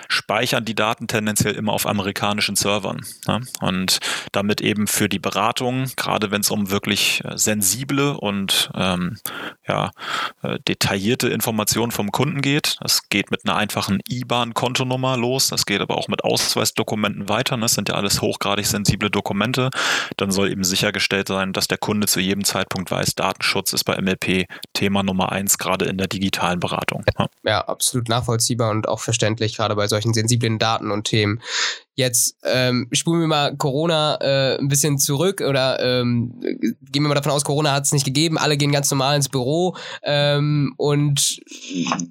[0.08, 3.01] speichern die Daten tendenziell immer auf amerikanischen Servern.
[3.27, 3.41] Ne?
[3.60, 3.99] Und
[4.32, 9.17] damit eben für die Beratung, gerade wenn es um wirklich äh, sensible und ähm,
[9.67, 9.91] ja,
[10.41, 15.82] äh, detaillierte Informationen vom Kunden geht, das geht mit einer einfachen IBAN-Kontonummer los, das geht
[15.82, 17.63] aber auch mit Ausweisdokumenten weiter, ne?
[17.63, 19.69] das sind ja alles hochgradig sensible Dokumente,
[20.15, 23.83] dann soll eben sichergestellt sichergestellt sein, dass der Kunde zu jedem Zeitpunkt weiß, Datenschutz ist
[23.83, 27.03] bei MLP Thema Nummer eins, gerade in der digitalen Beratung.
[27.17, 27.27] Ja.
[27.43, 31.41] ja, absolut nachvollziehbar und auch verständlich, gerade bei solchen sensiblen Daten und Themen.
[31.95, 37.15] Jetzt ähm, spulen wir mal Corona äh, ein bisschen zurück oder ähm, gehen wir mal
[37.15, 39.75] davon aus, Corona hat es nicht gegeben, alle gehen ganz normal ins Büro.
[40.03, 41.41] Ähm, und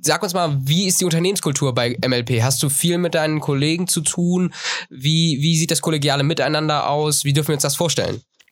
[0.02, 2.42] sag uns mal, wie ist die Unternehmenskultur bei MLP?
[2.42, 4.52] Hast du viel mit deinen Kollegen zu tun?
[4.90, 7.24] Wie, wie sieht das kollegiale Miteinander aus?
[7.24, 8.20] Wie dürfen wir uns das vorstellen?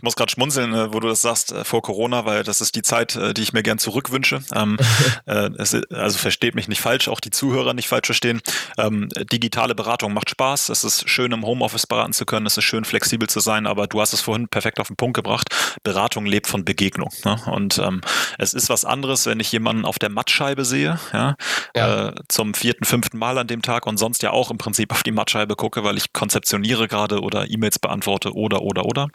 [0.00, 2.74] Ich muss gerade schmunzeln, äh, wo du das sagst, äh, vor Corona, weil das ist
[2.74, 4.40] die Zeit, äh, die ich mir gern zurückwünsche.
[4.54, 4.78] Ähm,
[5.26, 8.40] es, also versteht mich nicht falsch, auch die Zuhörer nicht falsch verstehen.
[8.78, 10.70] Ähm, digitale Beratung macht Spaß.
[10.70, 12.46] Es ist schön, im Homeoffice beraten zu können.
[12.46, 13.66] Es ist schön, flexibel zu sein.
[13.66, 15.48] Aber du hast es vorhin perfekt auf den Punkt gebracht.
[15.82, 17.10] Beratung lebt von Begegnung.
[17.26, 17.36] Ne?
[17.44, 18.00] Und ähm,
[18.38, 21.36] es ist was anderes, wenn ich jemanden auf der Mattscheibe sehe, ja,
[21.76, 22.08] ja.
[22.08, 25.02] Äh, zum vierten, fünften Mal an dem Tag und sonst ja auch im Prinzip auf
[25.02, 29.08] die Mattscheibe gucke, weil ich konzeptioniere gerade oder E-Mails beantworte oder, oder, oder.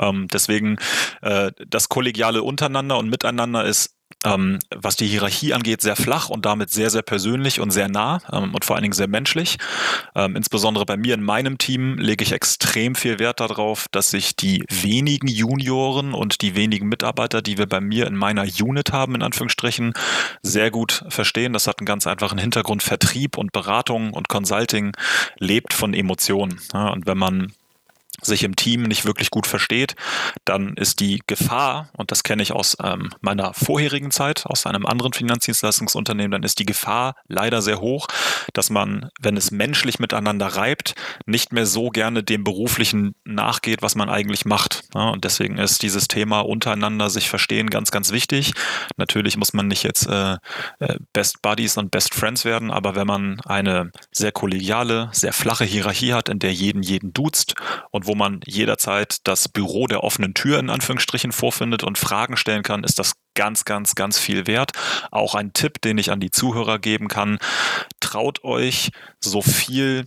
[0.00, 0.78] Ähm, deswegen
[1.22, 6.44] äh, das Kollegiale untereinander und miteinander ist ähm, was die Hierarchie angeht, sehr flach und
[6.44, 9.58] damit sehr, sehr persönlich und sehr nah ähm, und vor allen Dingen sehr menschlich.
[10.14, 14.36] Ähm, insbesondere bei mir in meinem Team lege ich extrem viel Wert darauf, dass sich
[14.36, 19.14] die wenigen Junioren und die wenigen Mitarbeiter, die wir bei mir in meiner Unit haben,
[19.14, 19.94] in Anführungsstrichen,
[20.42, 21.54] sehr gut verstehen.
[21.54, 22.82] Das hat einen ganz einfachen Hintergrund.
[22.82, 24.92] Vertrieb und Beratung und Consulting
[25.38, 26.60] lebt von Emotionen.
[26.74, 27.52] Ja, und wenn man
[28.22, 29.94] sich im Team nicht wirklich gut versteht,
[30.44, 34.86] dann ist die Gefahr, und das kenne ich aus ähm, meiner vorherigen Zeit, aus einem
[34.86, 38.08] anderen Finanzdienstleistungsunternehmen, dann ist die Gefahr leider sehr hoch,
[38.52, 40.94] dass man, wenn es menschlich miteinander reibt,
[41.26, 44.82] nicht mehr so gerne dem Beruflichen nachgeht, was man eigentlich macht.
[44.94, 48.52] Ja, und deswegen ist dieses Thema untereinander sich verstehen ganz, ganz wichtig.
[48.96, 50.36] Natürlich muss man nicht jetzt äh,
[50.78, 55.64] äh Best Buddies und Best Friends werden, aber wenn man eine sehr kollegiale, sehr flache
[55.64, 57.54] Hierarchie hat, in der jeden jeden duzt
[57.90, 62.64] und wo man jederzeit das Büro der offenen Tür in Anführungsstrichen vorfindet und Fragen stellen
[62.64, 64.72] kann, ist das ganz, ganz, ganz viel wert.
[65.12, 67.38] Auch ein Tipp, den ich an die Zuhörer geben kann.
[68.00, 70.06] Traut euch so viel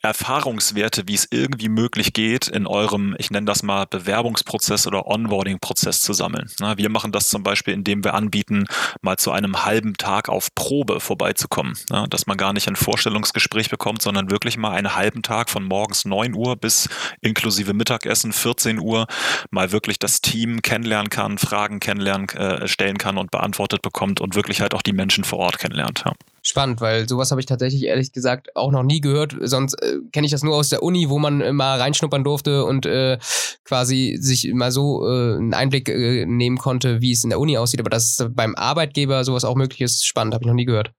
[0.00, 6.00] Erfahrungswerte, wie es irgendwie möglich geht, in eurem, ich nenne das mal Bewerbungsprozess oder Onboarding-Prozess
[6.00, 6.50] zu sammeln.
[6.76, 8.66] wir machen das zum Beispiel, indem wir anbieten,
[9.02, 11.74] mal zu einem halben Tag auf Probe vorbeizukommen.
[12.10, 16.04] dass man gar nicht ein Vorstellungsgespräch bekommt, sondern wirklich mal einen halben Tag von morgens
[16.04, 16.88] 9 Uhr bis
[17.20, 19.06] inklusive Mittagessen 14 Uhr
[19.50, 24.34] mal wirklich das Team kennenlernen kann, Fragen kennenlernen, äh, stellen kann und beantwortet bekommt und
[24.34, 26.04] wirklich halt auch die Menschen vor Ort kennenlernt.
[26.06, 26.12] Ja
[26.48, 29.36] spannend, weil sowas habe ich tatsächlich ehrlich gesagt auch noch nie gehört.
[29.40, 32.64] Sonst äh, kenne ich das nur aus der Uni, wo man äh, mal reinschnuppern durfte
[32.64, 33.18] und äh,
[33.64, 37.58] quasi sich mal so äh, einen Einblick äh, nehmen konnte, wie es in der Uni
[37.58, 37.80] aussieht.
[37.80, 40.92] Aber dass beim Arbeitgeber sowas auch möglich ist, spannend, habe ich noch nie gehört.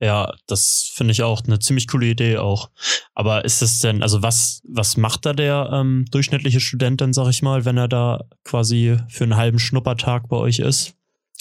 [0.00, 2.70] Ja, das finde ich auch eine ziemlich coole Idee auch.
[3.14, 7.28] Aber ist es denn, also was, was macht da der ähm, durchschnittliche Student denn, sag
[7.28, 10.94] ich mal, wenn er da quasi für einen halben Schnuppertag bei euch ist?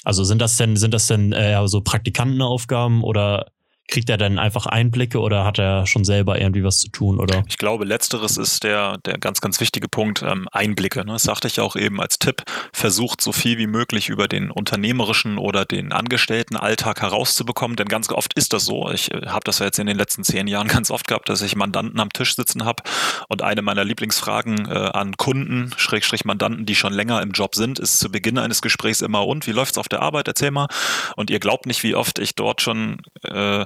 [0.03, 3.47] Also sind das denn, sind das denn äh, so Praktikantenaufgaben oder
[3.87, 7.43] kriegt er dann einfach Einblicke oder hat er schon selber irgendwie was zu tun, oder?
[7.47, 11.05] Ich glaube, letzteres ist der, der ganz, ganz wichtige Punkt, ähm, Einblicke.
[11.05, 11.13] Ne?
[11.13, 12.43] Das sagte ich auch eben als Tipp.
[12.71, 18.33] Versucht so viel wie möglich über den unternehmerischen oder den Angestelltenalltag herauszubekommen, denn ganz oft
[18.33, 18.89] ist das so.
[18.89, 21.41] Ich äh, habe das ja jetzt in den letzten zehn Jahren ganz oft gehabt, dass
[21.41, 22.83] ich Mandanten am Tisch sitzen habe
[23.27, 27.79] und eine meiner Lieblingsfragen äh, an Kunden, Schrägstrich Mandanten, die schon länger im Job sind,
[27.79, 30.27] ist zu Beginn eines Gesprächs immer, und wie läuft's auf der Arbeit?
[30.27, 30.67] Erzähl mal.
[31.15, 33.65] Und ihr glaubt nicht, wie oft ich dort schon äh,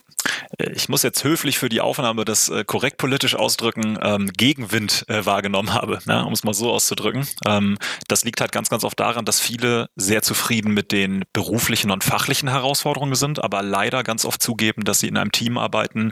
[0.57, 5.25] ich muss jetzt höflich für die Aufnahme das äh, korrekt politisch ausdrücken, ähm, Gegenwind äh,
[5.25, 7.27] wahrgenommen habe, ne, um es mal so auszudrücken.
[7.45, 7.77] Ähm,
[8.07, 12.03] das liegt halt ganz, ganz oft daran, dass viele sehr zufrieden mit den beruflichen und
[12.03, 16.11] fachlichen Herausforderungen sind, aber leider ganz oft zugeben, dass sie in einem Team arbeiten,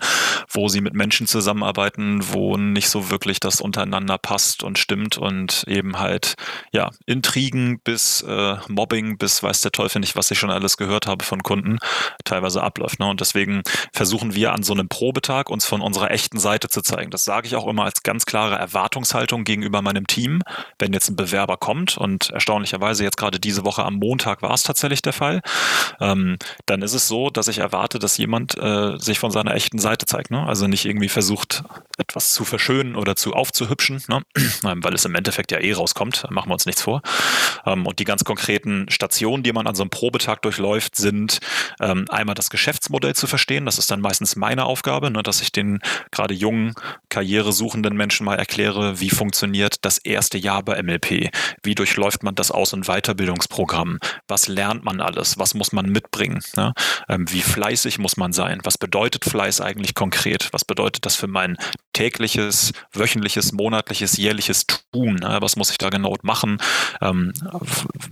[0.50, 5.63] wo sie mit Menschen zusammenarbeiten, wo nicht so wirklich das untereinander passt und stimmt und
[5.68, 6.36] eben halt,
[6.72, 11.08] ja, Intrigen bis äh, Mobbing bis weiß der Teufel nicht, was ich schon alles gehört
[11.08, 11.78] habe von Kunden,
[12.24, 13.00] teilweise abläuft.
[13.00, 13.08] Ne?
[13.08, 13.63] Und deswegen
[14.19, 17.10] versuchen wir an so einem Probetag uns von unserer echten Seite zu zeigen.
[17.10, 20.41] Das sage ich auch immer als ganz klare Erwartungshaltung gegenüber meinem Team.
[20.77, 24.63] Wenn jetzt ein Bewerber kommt und erstaunlicherweise jetzt gerade diese Woche am Montag war es
[24.63, 25.41] tatsächlich der Fall,
[26.01, 29.79] ähm, dann ist es so, dass ich erwarte, dass jemand äh, sich von seiner echten
[29.79, 30.32] Seite zeigt.
[30.32, 30.45] Ne?
[30.45, 31.63] Also nicht irgendwie versucht,
[31.97, 34.21] etwas zu verschönen oder zu aufzuhübschen, ne?
[34.62, 37.01] weil es im Endeffekt ja eh rauskommt, machen wir uns nichts vor.
[37.65, 41.39] Ähm, und die ganz konkreten Stationen, die man an so einem Probetag durchläuft, sind
[41.79, 43.65] ähm, einmal das Geschäftsmodell zu verstehen.
[43.65, 45.79] Das ist dann meistens meine Aufgabe, ne, dass ich den
[46.12, 46.73] gerade jungen,
[47.09, 51.29] karrieresuchenden Menschen mal erkläre, wie funktioniert das erste Jahr bei MLP,
[51.63, 56.41] wie durchläuft man das Aus- und Weiterbildungsprogramm, was lernt man alles, was muss man mitbringen,
[56.55, 56.73] ne?
[57.07, 61.27] ähm, wie fleißig muss man sein, was bedeutet Fleiß eigentlich konkret, was bedeutet das für
[61.27, 61.57] mein
[61.93, 65.39] tägliches, wöchentliches, monatliches, jährliches Tun, ne?
[65.41, 66.57] was muss ich da genau machen,
[67.01, 67.33] ähm,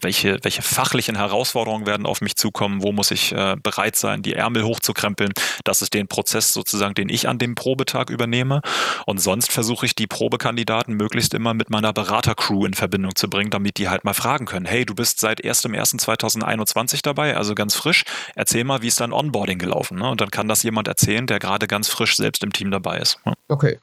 [0.01, 4.33] welche, welche fachlichen Herausforderungen werden auf mich zukommen, wo muss ich äh, bereit sein, die
[4.33, 5.31] Ärmel hochzukrempeln,
[5.63, 8.61] das ist den Prozess sozusagen, den ich an dem Probetag übernehme.
[9.05, 13.49] Und sonst versuche ich die Probekandidaten möglichst immer mit meiner Beratercrew in Verbindung zu bringen,
[13.49, 14.65] damit die halt mal fragen können.
[14.65, 18.03] Hey, du bist seit 1.1.2021 dabei, also ganz frisch.
[18.35, 19.97] Erzähl mal, wie ist dein Onboarding gelaufen?
[19.97, 20.09] Ne?
[20.09, 23.19] Und dann kann das jemand erzählen, der gerade ganz frisch selbst im Team dabei ist.
[23.47, 23.79] Okay.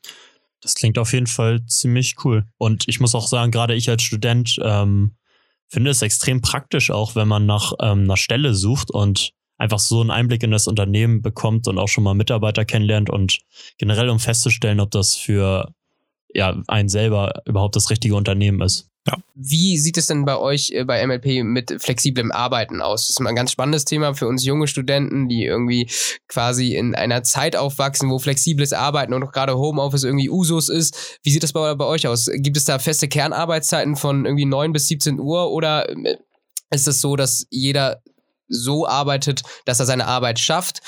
[0.61, 2.46] Das klingt auf jeden Fall ziemlich cool.
[2.57, 5.14] Und ich muss auch sagen, gerade ich als Student ähm,
[5.68, 10.00] finde es extrem praktisch, auch wenn man nach ähm, einer Stelle sucht und einfach so
[10.00, 13.40] einen Einblick in das Unternehmen bekommt und auch schon mal Mitarbeiter kennenlernt und
[13.78, 15.72] generell um festzustellen, ob das für
[16.34, 18.90] ja, einen selber überhaupt das richtige Unternehmen ist.
[19.06, 19.18] Ja.
[19.34, 23.02] Wie sieht es denn bei euch äh, bei MLP mit flexiblem Arbeiten aus?
[23.02, 25.90] Das ist mal ein ganz spannendes Thema für uns junge Studenten, die irgendwie
[26.26, 31.18] quasi in einer Zeit aufwachsen, wo flexibles Arbeiten und auch gerade Homeoffice irgendwie Usus ist.
[31.22, 32.30] Wie sieht das bei, bei euch aus?
[32.32, 36.16] Gibt es da feste Kernarbeitszeiten von irgendwie 9 bis 17 Uhr oder äh,
[36.70, 38.00] ist es so, dass jeder
[38.48, 40.80] so arbeitet, dass er seine Arbeit schafft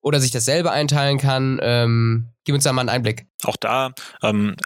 [0.00, 1.60] oder sich das selber einteilen kann?
[1.62, 3.26] Ähm, gib uns da mal einen Einblick.
[3.44, 3.90] Auch da,
[4.22, 4.56] ähm,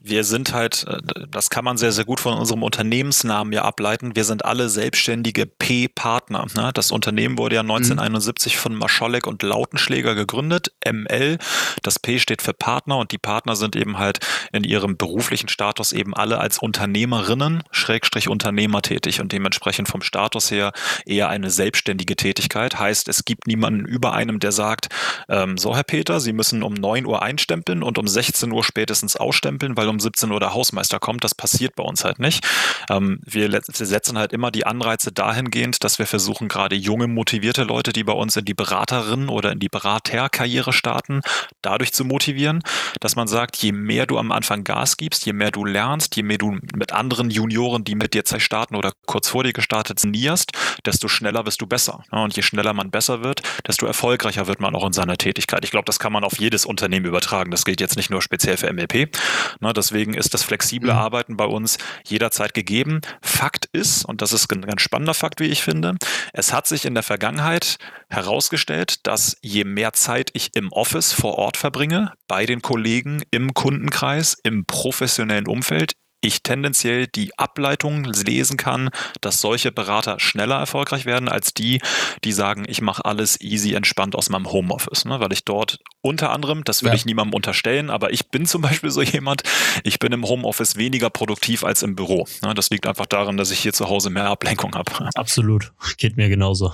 [0.00, 4.16] wir sind halt, äh, das kann man sehr, sehr gut von unserem Unternehmensnamen ja ableiten.
[4.16, 6.46] Wir sind alle selbstständige P-Partner.
[6.56, 6.72] Ne?
[6.74, 8.58] Das Unternehmen wurde ja 1971 mhm.
[8.58, 11.38] von Mascholek und Lautenschläger gegründet, ML.
[11.82, 14.18] Das P steht für Partner und die Partner sind eben halt
[14.52, 20.50] in ihrem beruflichen Status eben alle als Unternehmerinnen, Schrägstrich Unternehmer tätig und dementsprechend vom Status
[20.50, 20.72] her
[21.06, 22.78] eher eine selbstständige Tätigkeit.
[22.78, 24.88] Heißt, es gibt niemanden über einem, der sagt,
[25.28, 29.16] ähm, so Herr Peter, Sie müssen um 9 Uhr einstempeln und um 16 Uhr spätestens
[29.16, 31.24] ausstempeln, weil um 17 Uhr der Hausmeister kommt.
[31.24, 32.46] Das passiert bei uns halt nicht.
[32.90, 37.64] Ähm, wir, wir, setzen halt immer die Anreize dahingehend, dass wir versuchen, gerade junge, motivierte
[37.64, 41.22] Leute, die bei uns in die Beraterin oder in die Beraterkarriere starten,
[41.62, 42.62] dadurch zu motivieren,
[43.00, 46.22] dass man sagt, je mehr du am Anfang Gas gibst, je mehr du lernst, je
[46.22, 50.52] mehr du mit anderen Junioren, die mit dir starten oder kurz vor dir gestartet nierst,
[50.84, 52.02] desto schneller wirst du besser.
[52.10, 55.64] Und je schneller man besser wird, desto erfolgreicher wird man auch in seiner Tätigkeit.
[55.64, 57.50] Ich glaube, das kann man auf jedes Unternehmen übertragen.
[57.50, 59.16] Das gilt jetzt nicht nur speziell für MLP.
[59.60, 60.98] Ne, deswegen ist das flexible mhm.
[60.98, 63.00] Arbeiten bei uns jederzeit gegeben.
[63.22, 65.96] Fakt ist, und das ist ein ganz spannender Fakt, wie ich finde,
[66.32, 67.76] es hat sich in der Vergangenheit
[68.08, 73.54] herausgestellt, dass je mehr Zeit ich im Office vor Ort verbringe, bei den Kollegen, im
[73.54, 81.06] Kundenkreis, im professionellen Umfeld, ich tendenziell die Ableitung lesen kann, dass solche Berater schneller erfolgreich
[81.06, 81.80] werden als die,
[82.24, 85.20] die sagen, ich mache alles easy entspannt aus meinem Homeoffice, ne?
[85.20, 86.94] weil ich dort unter anderem, das will ja.
[86.94, 89.42] ich niemandem unterstellen, aber ich bin zum Beispiel so jemand,
[89.84, 92.26] ich bin im Homeoffice weniger produktiv als im Büro.
[92.42, 92.54] Ne?
[92.54, 94.90] Das liegt einfach daran, dass ich hier zu Hause mehr Ablenkung habe.
[95.14, 96.72] Absolut, geht mir genauso.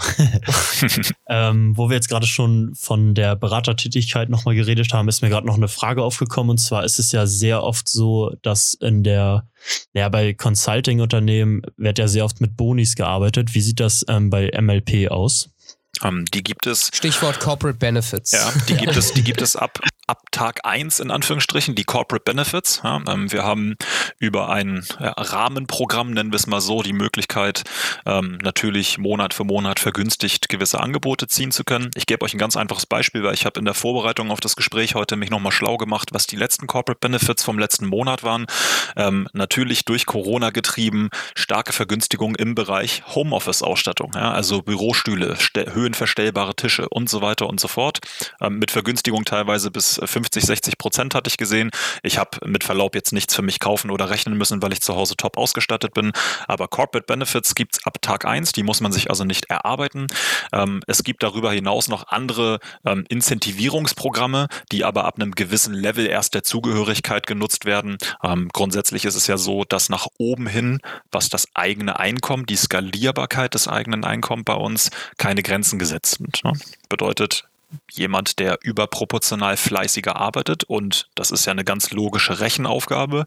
[1.28, 5.46] ähm, wo wir jetzt gerade schon von der Beratertätigkeit nochmal geredet haben, ist mir gerade
[5.46, 9.33] noch eine Frage aufgekommen und zwar ist es ja sehr oft so, dass in der
[9.92, 13.54] ja, bei Consulting-Unternehmen wird ja sehr oft mit Bonis gearbeitet.
[13.54, 15.50] Wie sieht das ähm, bei MLP aus?
[16.02, 16.90] Ähm, die gibt es.
[16.92, 18.32] Stichwort Corporate Benefits.
[18.32, 22.24] Ja, die gibt es, die gibt es ab, ab Tag 1 in Anführungsstrichen, die Corporate
[22.24, 22.80] Benefits.
[22.84, 23.76] Ja, ähm, wir haben
[24.18, 27.64] über ein ja, Rahmenprogramm, nennen wir es mal so, die Möglichkeit,
[28.04, 31.90] ähm, natürlich Monat für Monat vergünstigt gewisse Angebote ziehen zu können.
[31.94, 34.56] Ich gebe euch ein ganz einfaches Beispiel, weil ich habe in der Vorbereitung auf das
[34.56, 38.46] Gespräch heute mich nochmal schlau gemacht, was die letzten Corporate Benefits vom letzten Monat waren.
[38.96, 46.88] Ähm, natürlich durch Corona getrieben, starke Vergünstigung im Bereich Homeoffice-Ausstattung, ja, also Bürostühle, höhenverstellbare Tische
[46.90, 48.00] und so weiter und so fort.
[48.40, 51.70] Ähm, mit Vergünstigung teilweise bis 50, 60 Prozent hatte ich gesehen.
[52.02, 54.94] Ich habe mit Verlaub jetzt nichts für mich kaufen oder rechnen müssen, weil ich zu
[54.94, 56.12] Hause top ausgestattet bin.
[56.48, 60.06] Aber Corporate Benefits gibt es ab Tag 1, die muss man sich also nicht erarbeiten.
[60.52, 66.06] Ähm, es gibt darüber hinaus noch andere ähm, Incentivierungsprogramme, die aber ab einem gewissen Level
[66.06, 67.98] erst der Zugehörigkeit genutzt werden.
[68.22, 70.80] Ähm, grundsätzlich ist es ja so, dass nach oben hin,
[71.10, 76.44] was das eigene Einkommen, die Skalierbarkeit des eigenen Einkommens bei uns keine Grenzen gesetzt sind.
[76.44, 76.52] Ne?
[76.88, 77.44] Bedeutet,
[77.90, 83.26] jemand, der überproportional fleißiger arbeitet und das ist ja eine ganz logische Rechenaufgabe,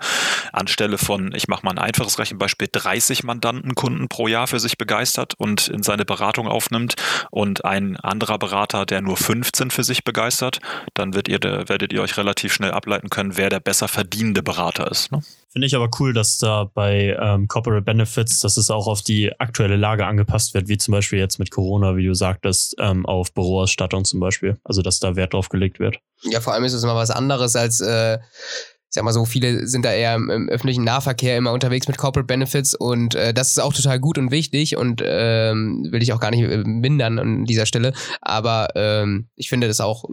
[0.54, 5.34] anstelle von, ich mache mal ein einfaches Rechenbeispiel, 30 Mandantenkunden pro Jahr für sich begeistert
[5.38, 6.96] und in seine Beratung aufnimmt
[7.32, 10.60] und ein anderer Berater, der nur 15 für sich begeistert,
[10.94, 15.12] dann ihr, werdet ihr euch relativ schnell ableiten können, wer der besser verdienende Berater ist.
[15.12, 15.22] Ne?
[15.50, 19.32] Finde ich aber cool, dass da bei ähm, Corporate Benefits, dass es auch auf die
[19.40, 23.34] aktuelle Lage angepasst wird, wie zum Beispiel jetzt mit Corona, wie du sagtest, ähm, auf
[23.34, 24.58] Büroausstattung zum Beispiel.
[24.64, 26.00] Also, dass da Wert drauf gelegt wird.
[26.24, 29.68] Ja, vor allem ist es immer was anderes als, äh, ich sag mal so, viele
[29.68, 33.50] sind da eher im, im öffentlichen Nahverkehr immer unterwegs mit Corporate Benefits und äh, das
[33.50, 37.20] ist auch total gut und wichtig und ähm, will ich auch gar nicht äh, mindern
[37.20, 37.94] an dieser Stelle.
[38.22, 40.06] Aber ähm, ich finde das auch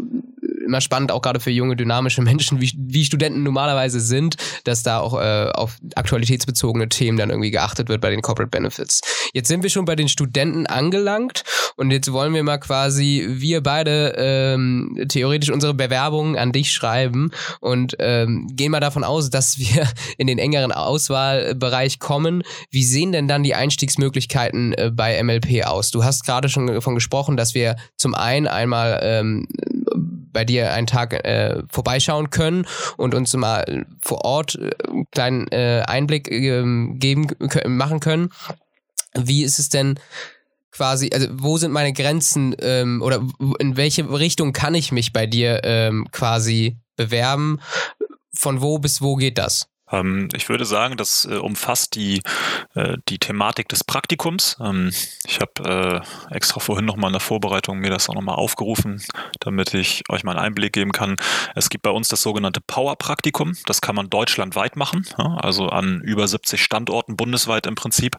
[0.64, 4.98] immer spannend, auch gerade für junge, dynamische Menschen, wie, wie Studenten normalerweise sind, dass da
[4.98, 9.00] auch äh, auf aktualitätsbezogene Themen dann irgendwie geachtet wird bei den Corporate Benefits.
[9.32, 11.44] Jetzt sind wir schon bei den Studenten angelangt
[11.76, 17.30] und jetzt wollen wir mal quasi, wir beide ähm, theoretisch unsere Bewerbungen an dich schreiben
[17.60, 22.42] und ähm, gehen mal davon aus, dass wir in den engeren Auswahlbereich kommen.
[22.70, 25.90] Wie sehen denn dann die Einstiegsmöglichkeiten äh, bei MLP aus?
[25.90, 29.46] Du hast gerade schon davon gesprochen, dass wir zum einen einmal ähm,
[30.34, 32.66] bei dir einen Tag äh, vorbeischauen können
[32.98, 37.28] und uns mal vor Ort äh, einen kleinen äh, Einblick ähm, geben
[37.66, 38.28] machen können.
[39.14, 39.98] Wie ist es denn
[40.70, 43.26] quasi, also wo sind meine Grenzen ähm, oder
[43.58, 47.60] in welche Richtung kann ich mich bei dir ähm, quasi bewerben?
[48.36, 49.68] Von wo bis wo geht das?
[49.90, 52.22] Ähm, ich würde sagen, das äh, umfasst die,
[52.74, 54.56] äh, die Thematik des Praktikums.
[54.60, 54.90] Ähm,
[55.26, 59.02] ich habe äh, extra vorhin nochmal in der Vorbereitung mir das auch nochmal aufgerufen,
[59.40, 61.16] damit ich euch mal einen Einblick geben kann.
[61.54, 63.52] Es gibt bei uns das sogenannte Power-Praktikum.
[63.66, 68.16] Das kann man deutschlandweit machen, also an über 70 Standorten bundesweit im Prinzip.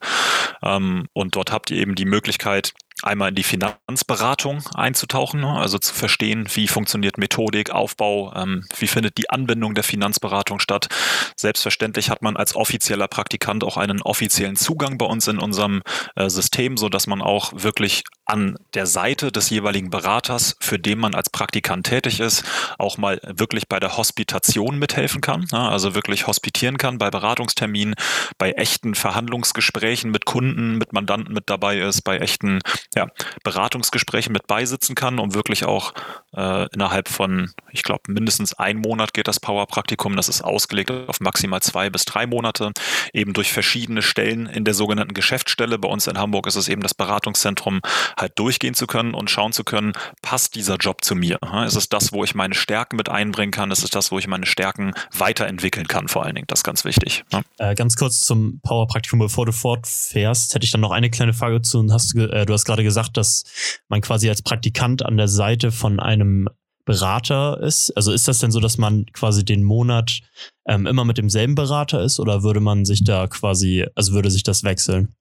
[0.64, 2.74] Ähm, und dort habt ihr eben die Möglichkeit,
[3.06, 5.48] einmal in die Finanzberatung einzutauchen, ne?
[5.48, 10.88] also zu verstehen, wie funktioniert Methodik, Aufbau, ähm, wie findet die Anbindung der Finanzberatung statt.
[11.36, 15.82] Selbstverständlich hat man als offizieller Praktikant auch einen offiziellen Zugang bei uns in unserem
[16.16, 21.00] äh, System, so dass man auch wirklich an der Seite des jeweiligen Beraters, für den
[21.00, 22.44] man als Praktikant tätig ist,
[22.78, 27.96] auch mal wirklich bei der Hospitation mithelfen kann, also wirklich hospitieren kann bei Beratungsterminen,
[28.38, 32.62] bei echten Verhandlungsgesprächen mit Kunden, mit Mandanten mit dabei ist, bei echten
[32.96, 33.08] ja,
[33.44, 35.94] Beratungsgesprächen mit beisitzen kann, um wirklich auch
[36.36, 40.16] äh, innerhalb von, ich glaube, mindestens ein Monat geht das Power-Praktikum.
[40.16, 42.72] Das ist ausgelegt auf maximal zwei bis drei Monate,
[43.14, 45.80] eben durch verschiedene Stellen in der sogenannten Geschäftsstelle.
[45.80, 47.82] Bei uns in Hamburg ist es eben das Beratungszentrum,
[48.18, 51.40] halt durchgehen zu können und schauen zu können, passt dieser Job zu mir?
[51.66, 53.72] Ist es das, wo ich meine Stärken mit einbringen kann?
[53.72, 56.48] Ist es das, wo ich meine Stärken weiterentwickeln kann, vor allen Dingen?
[56.48, 57.24] Das ist ganz wichtig.
[57.32, 57.42] Ne?
[57.58, 61.62] Äh, ganz kurz zum Power-Praktikum, bevor du fortfährst, hätte ich dann noch eine kleine Frage
[61.62, 61.86] zu.
[61.92, 63.44] Hast, äh, du hast gerade gesagt, dass
[63.90, 66.48] man quasi als Praktikant an der Seite von einem
[66.86, 67.92] Berater ist.
[67.98, 70.20] Also ist das denn so, dass man quasi den Monat
[70.68, 74.44] ähm, immer mit demselben Berater ist oder würde man sich da quasi, also würde sich
[74.44, 75.14] das wechseln?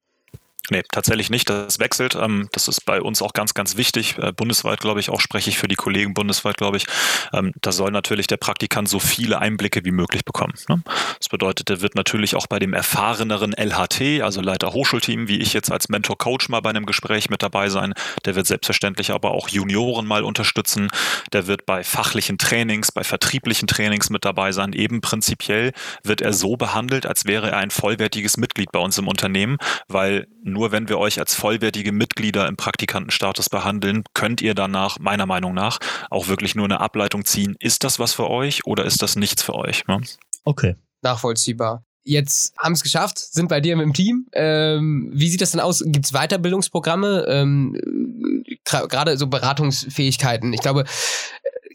[0.70, 1.50] Nee, tatsächlich nicht.
[1.50, 2.14] Das wechselt.
[2.14, 4.16] Ähm, das ist bei uns auch ganz, ganz wichtig.
[4.18, 6.86] Äh, bundesweit, glaube ich, auch spreche ich für die Kollegen bundesweit, glaube ich.
[7.34, 10.54] Ähm, da soll natürlich der Praktikant so viele Einblicke wie möglich bekommen.
[10.68, 10.82] Ne?
[11.18, 15.52] Das bedeutet, der wird natürlich auch bei dem erfahreneren LHT, also Leiter Hochschulteam, wie ich
[15.52, 17.92] jetzt als Mentor-Coach mal bei einem Gespräch mit dabei sein.
[18.24, 20.88] Der wird selbstverständlich aber auch Junioren mal unterstützen.
[21.34, 24.72] Der wird bei fachlichen Trainings, bei vertrieblichen Trainings mit dabei sein.
[24.72, 25.72] Eben prinzipiell
[26.02, 30.26] wird er so behandelt, als wäre er ein vollwertiges Mitglied bei uns im Unternehmen, weil
[30.54, 35.52] nur wenn wir euch als vollwertige Mitglieder im Praktikantenstatus behandeln, könnt ihr danach, meiner Meinung
[35.52, 35.78] nach,
[36.10, 37.56] auch wirklich nur eine Ableitung ziehen.
[37.60, 39.86] Ist das was für euch oder ist das nichts für euch?
[39.86, 40.00] Ne?
[40.44, 40.76] Okay.
[41.02, 44.26] Nachvollziehbar jetzt haben es geschafft, sind bei dir im Team.
[44.32, 45.82] Ähm, wie sieht das denn aus?
[45.84, 47.24] Gibt es Weiterbildungsprogramme?
[47.28, 50.52] Ähm, Gerade so Beratungsfähigkeiten.
[50.52, 50.84] Ich glaube,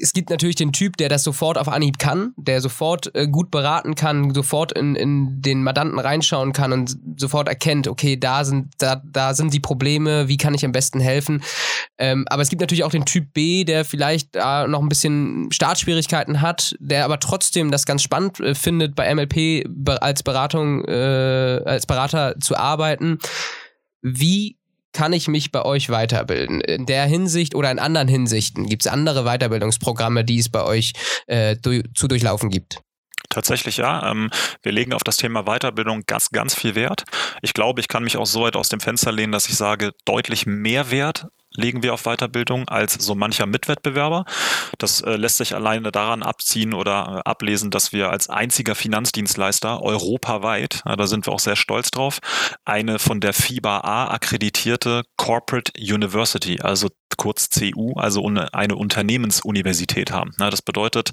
[0.01, 3.51] es gibt natürlich den Typ, der das sofort auf Anhieb kann, der sofort äh, gut
[3.51, 8.73] beraten kann, sofort in, in den Mandanten reinschauen kann und sofort erkennt, okay, da sind,
[8.77, 11.43] da, da sind die Probleme, wie kann ich am besten helfen.
[11.97, 15.51] Ähm, aber es gibt natürlich auch den Typ B, der vielleicht äh, noch ein bisschen
[15.51, 19.67] Startschwierigkeiten hat, der aber trotzdem das ganz spannend äh, findet, bei MLP
[19.99, 23.19] als Beratung, äh, als Berater zu arbeiten.
[24.01, 24.58] Wie
[24.93, 26.61] kann ich mich bei euch weiterbilden?
[26.61, 28.67] In der Hinsicht oder in anderen Hinsichten?
[28.67, 30.93] Gibt es andere Weiterbildungsprogramme, die es bei euch
[31.27, 32.81] äh, du zu durchlaufen gibt?
[33.29, 34.09] Tatsächlich ja.
[34.09, 34.31] Ähm,
[34.63, 37.03] wir legen auf das Thema Weiterbildung ganz, ganz viel Wert.
[37.41, 39.91] Ich glaube, ich kann mich auch so weit aus dem Fenster lehnen, dass ich sage,
[40.05, 41.27] deutlich mehr Wert
[41.59, 44.25] legen wir auf Weiterbildung als so mancher Mitwettbewerber.
[44.77, 49.81] Das äh, lässt sich alleine daran abziehen oder äh, ablesen, dass wir als einziger Finanzdienstleister
[49.81, 52.19] europaweit, äh, da sind wir auch sehr stolz drauf,
[52.65, 60.31] eine von der FIBA A akkreditierte Corporate University, also kurz CU, also eine Unternehmensuniversität haben.
[60.37, 61.11] das bedeutet,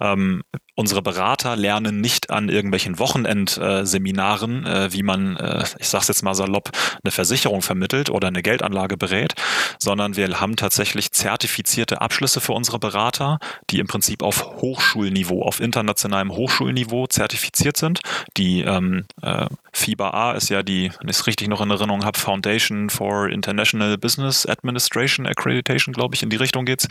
[0.00, 0.42] ähm,
[0.74, 6.22] unsere Berater lernen nicht an irgendwelchen Wochenendseminaren, äh, wie man, äh, ich sage es jetzt
[6.22, 6.70] mal salopp,
[7.02, 9.34] eine Versicherung vermittelt oder eine Geldanlage berät,
[9.78, 13.38] sondern wir haben tatsächlich zertifizierte Abschlüsse für unsere Berater,
[13.70, 18.00] die im Prinzip auf Hochschulniveau, auf internationalem Hochschulniveau zertifiziert sind.
[18.36, 22.04] Die ähm, äh, FIBA A ist ja die, wenn ich es richtig noch in Erinnerung
[22.04, 26.88] habe, Foundation for International Business Administration Accreditation, glaube ich, in die Richtung geht's.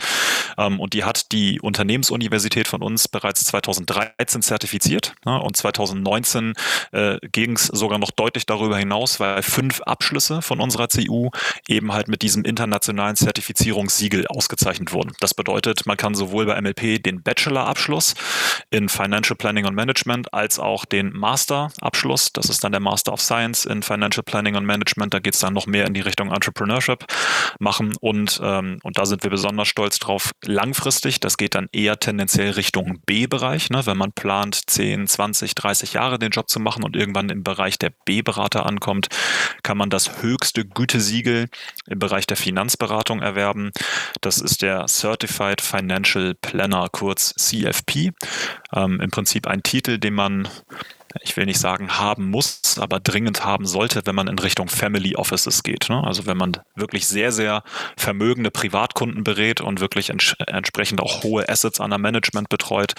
[0.56, 5.14] Ähm, und die hat die Unternehmensuniversität von uns bereits 2013 zertifiziert.
[5.24, 5.40] Ne?
[5.40, 6.54] Und 2019
[6.92, 11.30] äh, ging es sogar noch deutlich darüber hinaus, weil fünf Abschlüsse von unserer CU
[11.66, 15.12] eben halt mit diesem internationalen Zertifizierungssiegel ausgezeichnet wurden.
[15.20, 18.14] Das bedeutet, man kann sowohl bei MLP den Bachelor-Abschluss
[18.70, 23.20] in Financial Planning und Management als auch den Master-Abschluss, das ist dann der Master of
[23.20, 25.14] Science in Financial Planning und Management.
[25.14, 27.04] Da geht es dann noch mehr in die Richtung Entrepreneurship
[27.58, 27.94] machen.
[28.00, 30.32] Und Und, ähm, und da sind wir besonders stolz drauf.
[30.44, 33.86] Langfristig, das geht dann eher tendenziell Richtung B-Bereich, ne?
[33.86, 37.78] wenn man plant, 10, 20, 30 Jahre den Job zu machen und irgendwann im Bereich
[37.78, 39.08] der B-Berater ankommt,
[39.62, 41.48] kann man das höchste Gütesiegel
[41.86, 43.70] im Bereich der Finanzberatung erwerben.
[44.20, 48.12] Das ist der Certified Financial Planner, kurz CFP.
[48.74, 50.48] Ähm, Im Prinzip ein Titel, den man
[51.20, 55.16] ich will nicht sagen haben muss, aber dringend haben sollte, wenn man in Richtung Family
[55.16, 55.88] Offices geht.
[55.88, 56.02] Ne?
[56.04, 57.62] Also wenn man wirklich sehr, sehr
[57.96, 62.94] vermögende Privatkunden berät und wirklich ents entsprechend auch hohe Assets an der Management betreut,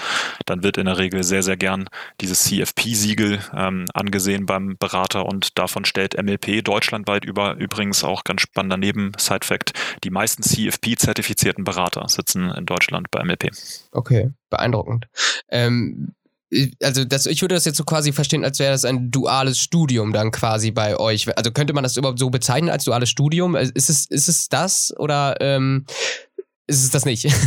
[0.45, 1.89] dann wird in der Regel sehr, sehr gern
[2.21, 8.41] dieses CFP-Siegel ähm, angesehen beim Berater und davon stellt MLP deutschlandweit über übrigens auch ganz
[8.41, 13.51] spannender Neben-Side-Fact, die meisten CFP-zertifizierten Berater sitzen in Deutschland bei MLP.
[13.91, 15.07] Okay, beeindruckend.
[15.49, 16.13] Ähm,
[16.81, 20.13] also das, ich würde das jetzt so quasi verstehen, als wäre das ein duales Studium
[20.13, 21.27] dann quasi bei euch.
[21.37, 23.55] Also könnte man das überhaupt so bezeichnen als duales Studium?
[23.55, 25.85] Ist es, ist es das oder ähm,
[26.67, 27.27] ist es das nicht?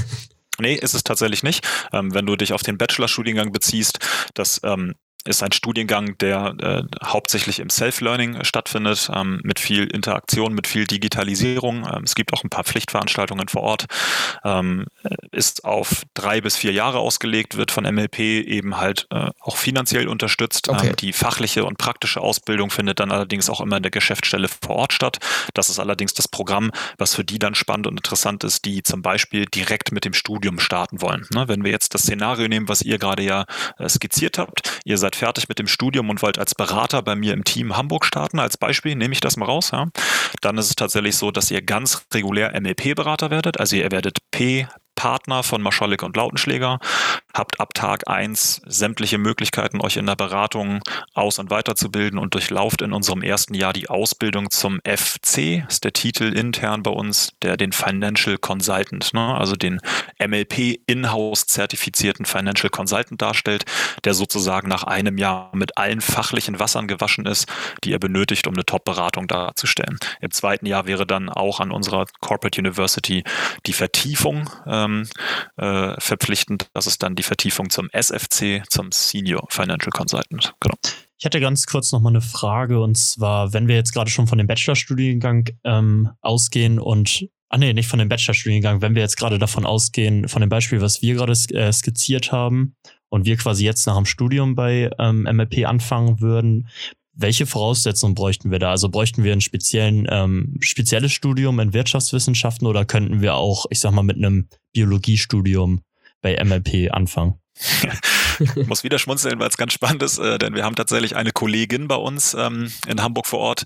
[0.58, 1.66] Nee, ist es tatsächlich nicht.
[1.94, 3.98] Ähm, wenn du dich auf den Bachelorstudiengang beziehst,
[4.34, 4.94] das ähm,
[5.24, 10.86] ist ein Studiengang, der äh, hauptsächlich im Self-Learning stattfindet, ähm, mit viel Interaktion, mit viel
[10.86, 11.86] Digitalisierung.
[11.92, 13.86] Ähm, es gibt auch ein paar Pflichtveranstaltungen vor Ort.
[14.44, 14.86] Ähm,
[15.30, 20.08] ist auf drei bis vier Jahre ausgelegt, wird von MLP eben halt äh, auch finanziell
[20.08, 20.68] unterstützt.
[20.68, 20.92] Ähm, okay.
[20.98, 24.92] die fachliche und praktische Ausbildung findet dann allerdings auch immer in der Geschäftsstelle vor Ort
[24.92, 25.18] statt.
[25.54, 29.02] Das ist allerdings das Programm, was für die dann spannend und interessant ist, die zum
[29.02, 31.26] Beispiel direkt mit dem Studium starten wollen.
[31.32, 31.48] Ne?
[31.48, 33.44] Wenn wir jetzt das Szenario nehmen, was ihr gerade ja
[33.78, 37.14] äh, skizziert habt, ihr seid seid fertig mit dem Studium und wollt als Berater bei
[37.14, 39.88] mir im Team Hamburg starten, als Beispiel, nehme ich das mal raus, ja,
[40.40, 43.60] dann ist es tatsächlich so, dass ihr ganz regulär MLP-Berater werdet.
[43.60, 46.78] Also ihr werdet P, Partner von Maschalek und Lautenschläger,
[47.34, 50.80] habt ab Tag 1 sämtliche Möglichkeiten, euch in der Beratung
[51.14, 55.92] aus- und weiterzubilden und durchlauft in unserem ersten Jahr die Ausbildung zum FC, ist der
[55.92, 59.80] Titel intern bei uns, der den Financial Consultant, ne, also den
[60.18, 63.64] MLP Inhouse zertifizierten Financial Consultant darstellt,
[64.04, 67.48] der sozusagen nach einem Jahr mit allen fachlichen Wassern gewaschen ist,
[67.84, 69.98] die er benötigt, um eine Top-Beratung darzustellen.
[70.20, 73.24] Im zweiten Jahr wäre dann auch an unserer Corporate University
[73.66, 75.08] die Vertiefung ähm,
[75.56, 76.68] äh, verpflichtend.
[76.74, 80.54] Das ist dann die Vertiefung zum SFC, zum Senior Financial Consultant.
[80.60, 80.76] Genau.
[81.18, 84.26] Ich hätte ganz kurz noch mal eine Frage und zwar, wenn wir jetzt gerade schon
[84.26, 89.18] von dem Bachelorstudiengang ähm, ausgehen und Ah nee, nicht von dem Bachelorstudiengang, wenn wir jetzt
[89.18, 92.76] gerade davon ausgehen, von dem Beispiel, was wir gerade äh, skizziert haben
[93.10, 96.66] und wir quasi jetzt nach dem Studium bei ähm, MLP anfangen würden,
[97.14, 98.70] welche Voraussetzungen bräuchten wir da?
[98.70, 103.80] Also bräuchten wir ein speziellen, ähm, spezielles Studium in Wirtschaftswissenschaften oder könnten wir auch, ich
[103.80, 105.82] sag mal, mit einem Biologiestudium
[106.22, 107.41] bei MLP anfangen?
[108.66, 111.88] Muss wieder schmunzeln, weil es ganz spannend ist, äh, denn wir haben tatsächlich eine Kollegin
[111.88, 113.64] bei uns ähm, in Hamburg vor Ort,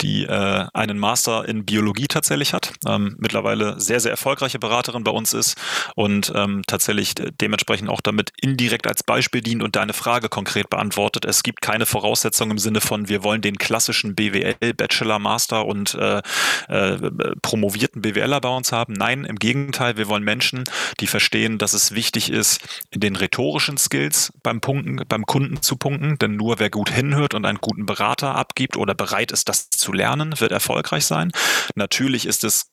[0.00, 5.10] die äh, einen Master in Biologie tatsächlich hat, ähm, mittlerweile sehr, sehr erfolgreiche Beraterin bei
[5.10, 5.56] uns ist
[5.94, 11.24] und ähm, tatsächlich dementsprechend auch damit indirekt als Beispiel dient und deine Frage konkret beantwortet.
[11.24, 15.94] Es gibt keine Voraussetzung im Sinne von, wir wollen den klassischen BWL, Bachelor, Master und
[15.94, 16.22] äh,
[16.68, 16.98] äh,
[17.42, 18.94] promovierten BWLer bei uns haben.
[18.94, 20.64] Nein, im Gegenteil, wir wollen Menschen,
[21.00, 22.60] die verstehen, dass es wichtig ist,
[22.90, 27.34] in den rhetorischen Skills beim Punkten, beim Kunden zu punkten, denn nur wer gut hinhört
[27.34, 31.32] und einen guten Berater abgibt oder bereit ist, das zu lernen, wird erfolgreich sein.
[31.74, 32.70] Natürlich ist es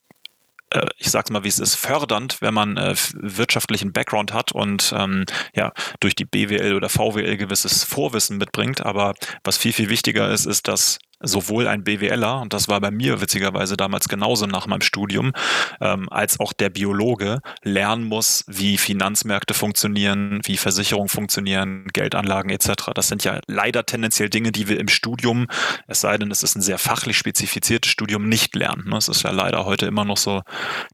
[0.72, 4.94] äh, ich sag's mal, wie es ist, fördernd, wenn man äh, wirtschaftlichen Background hat und
[4.98, 5.26] ähm,
[5.56, 8.86] ja, durch die BWL oder VWL gewisses Vorwissen mitbringt.
[8.86, 12.92] Aber was viel, viel wichtiger ist, ist, dass sowohl ein BWLer, und das war bei
[12.92, 15.34] mir witzigerweise damals genauso nach meinem Studium,
[15.80, 22.92] ähm, als auch der Biologe lernen muss, wie Finanzmärkte funktionieren, wie Versicherungen funktionieren, Geldanlagen etc.
[22.94, 25.48] Das sind ja leider tendenziell Dinge, die wir im Studium,
[25.88, 28.90] es sei denn, es ist ein sehr fachlich spezifiziertes Studium, nicht lernen.
[28.90, 28.98] Ne?
[28.98, 30.42] Es ist ja leider heute immer noch so,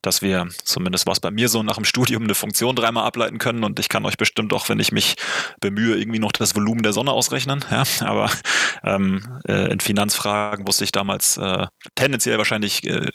[0.01, 3.37] dass wir, zumindest war es bei mir so, nach dem Studium eine Funktion dreimal ableiten
[3.37, 5.15] können und ich kann euch bestimmt auch, wenn ich mich
[5.61, 7.63] bemühe, irgendwie noch das Volumen der Sonne ausrechnen.
[7.71, 7.83] Ja?
[8.01, 8.29] Aber
[8.83, 13.07] ähm, äh, in Finanz Fragen wusste ich damals äh, tendenziell wahrscheinlich äh,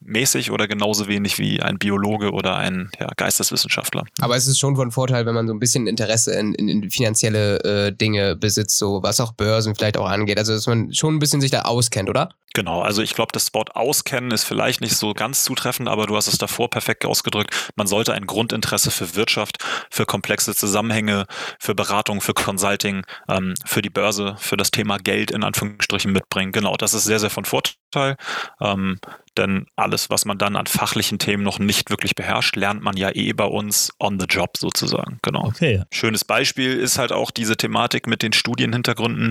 [0.00, 4.04] mäßig oder genauso wenig wie ein Biologe oder ein ja, Geisteswissenschaftler.
[4.20, 6.90] Aber es ist schon von Vorteil, wenn man so ein bisschen Interesse in, in, in
[6.90, 10.38] finanzielle äh, Dinge besitzt, so was auch Börsen vielleicht auch angeht.
[10.38, 12.30] Also dass man schon ein bisschen sich da auskennt, oder?
[12.56, 16.14] Genau, also ich glaube, das Wort auskennen ist vielleicht nicht so ganz zutreffend, aber du
[16.14, 17.72] hast es davor perfekt ausgedrückt.
[17.74, 19.58] Man sollte ein Grundinteresse für Wirtschaft,
[19.90, 21.26] für komplexe Zusammenhänge,
[21.58, 26.43] für Beratung, für Consulting, ähm, für die Börse, für das Thema Geld in Anführungsstrichen mitbringen.
[26.52, 28.16] Genau, das ist sehr, sehr von Vorteil.
[28.60, 28.98] Ähm,
[29.36, 33.10] denn alles, was man dann an fachlichen Themen noch nicht wirklich beherrscht, lernt man ja
[33.14, 35.18] eh bei uns on the job sozusagen.
[35.22, 35.44] Genau.
[35.46, 35.82] Okay.
[35.92, 39.30] Schönes Beispiel ist halt auch diese Thematik mit den Studienhintergründen.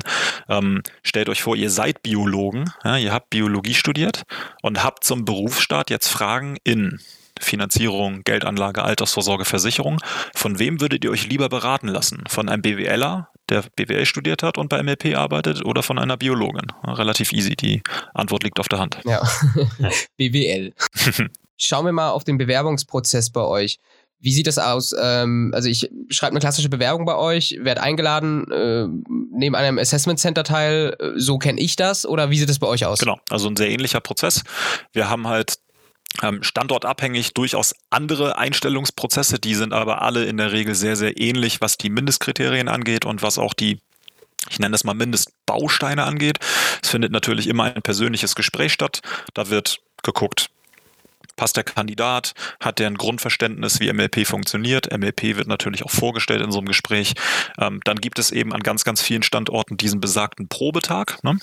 [0.50, 4.24] Ähm, stellt euch vor, ihr seid Biologen, ja, ihr habt Biologie studiert
[4.62, 7.00] und habt zum Berufsstart jetzt Fragen in
[7.40, 10.00] Finanzierung, Geldanlage, Altersvorsorge, Versicherung.
[10.36, 12.24] Von wem würdet ihr euch lieber beraten lassen?
[12.28, 16.68] Von einem BWLer, der BWL studiert hat und bei MLP arbeitet, oder von einer Biologin?
[16.86, 17.82] Relativ easy, die
[18.14, 19.00] Antwort liegt auf der Hand.
[19.06, 19.22] Ja,
[20.18, 20.74] BWL.
[21.58, 23.80] Schauen wir mal auf den Bewerbungsprozess bei euch.
[24.20, 24.96] Wie sieht das aus?
[25.00, 28.88] Ähm, also ich schreibe eine klassische Bewerbung bei euch, werde eingeladen, äh,
[29.38, 30.96] nehme an einem Assessment Center teil.
[31.18, 33.00] So kenne ich das oder wie sieht das bei euch aus?
[33.00, 34.44] Genau, also ein sehr ähnlicher Prozess.
[34.94, 35.58] Wir haben halt
[36.42, 41.78] standortabhängig durchaus andere Einstellungsprozesse, die sind aber alle in der Regel sehr, sehr ähnlich, was
[41.78, 43.80] die Mindestkriterien angeht und was auch die
[44.50, 46.38] ich nenne das mal Mindestbausteine angeht.
[46.82, 49.02] Es findet natürlich immer ein persönliches Gespräch statt.
[49.34, 50.50] Da wird geguckt,
[51.36, 54.92] passt der Kandidat, hat der ein Grundverständnis, wie MLP funktioniert.
[54.92, 57.14] MLP wird natürlich auch vorgestellt in so einem Gespräch.
[57.58, 61.24] Ähm, dann gibt es eben an ganz, ganz vielen Standorten diesen besagten Probetag.
[61.24, 61.38] Ne?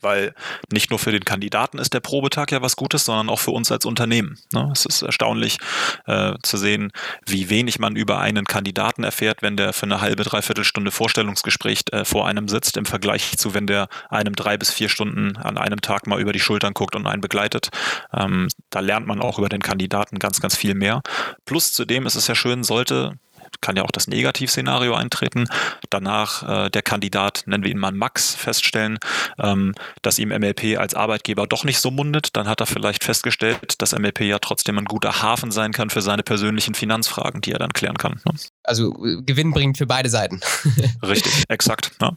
[0.00, 0.34] Weil
[0.72, 3.70] nicht nur für den Kandidaten ist der Probetag ja was Gutes, sondern auch für uns
[3.72, 4.38] als Unternehmen.
[4.52, 4.70] Ne?
[4.72, 5.58] Es ist erstaunlich
[6.06, 6.92] äh, zu sehen,
[7.26, 11.82] wie wenig man über einen Kandidaten erfährt, wenn der für eine halbe, dreiviertel Stunde Vorstellungsgespräch
[11.92, 15.58] äh, vor einem sitzt, im Vergleich zu, wenn der einem drei bis vier Stunden an
[15.58, 17.68] einem Tag mal über die Schultern guckt und einen begleitet.
[18.12, 21.02] Ähm, da lernt man auch über den Kandidaten ganz, ganz viel mehr.
[21.44, 23.18] Plus zudem ist es ja schön, sollte
[23.60, 25.46] kann ja auch das Negativszenario eintreten.
[25.90, 28.98] Danach äh, der Kandidat, nennen wir ihn mal Max, feststellen,
[29.38, 32.36] ähm, dass ihm MLP als Arbeitgeber doch nicht so mundet.
[32.36, 36.02] Dann hat er vielleicht festgestellt, dass MLP ja trotzdem ein guter Hafen sein kann für
[36.02, 38.20] seine persönlichen Finanzfragen, die er dann klären kann.
[38.24, 38.32] Ne?
[38.66, 40.40] Also äh, gewinnbringend für beide Seiten.
[41.02, 41.92] Richtig, exakt.
[42.00, 42.16] Ne?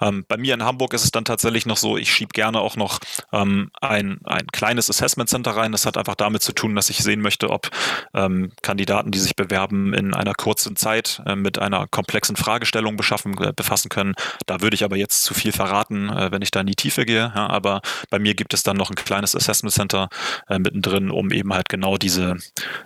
[0.00, 2.76] Ähm, bei mir in Hamburg ist es dann tatsächlich noch so, ich schiebe gerne auch
[2.76, 3.00] noch
[3.32, 5.72] ähm, ein, ein kleines Assessment Center rein.
[5.72, 7.70] Das hat einfach damit zu tun, dass ich sehen möchte, ob
[8.12, 13.36] ähm, Kandidaten, die sich bewerben, in einer kurzen Zeit äh, mit einer komplexen Fragestellung beschaffen,
[13.38, 14.14] äh, befassen können.
[14.46, 17.04] Da würde ich aber jetzt zu viel verraten, äh, wenn ich da in die Tiefe
[17.04, 17.32] gehe.
[17.34, 17.80] Ja, aber
[18.10, 20.08] bei mir gibt es dann noch ein kleines Assessment Center
[20.48, 22.36] äh, mittendrin, um eben halt genau diese,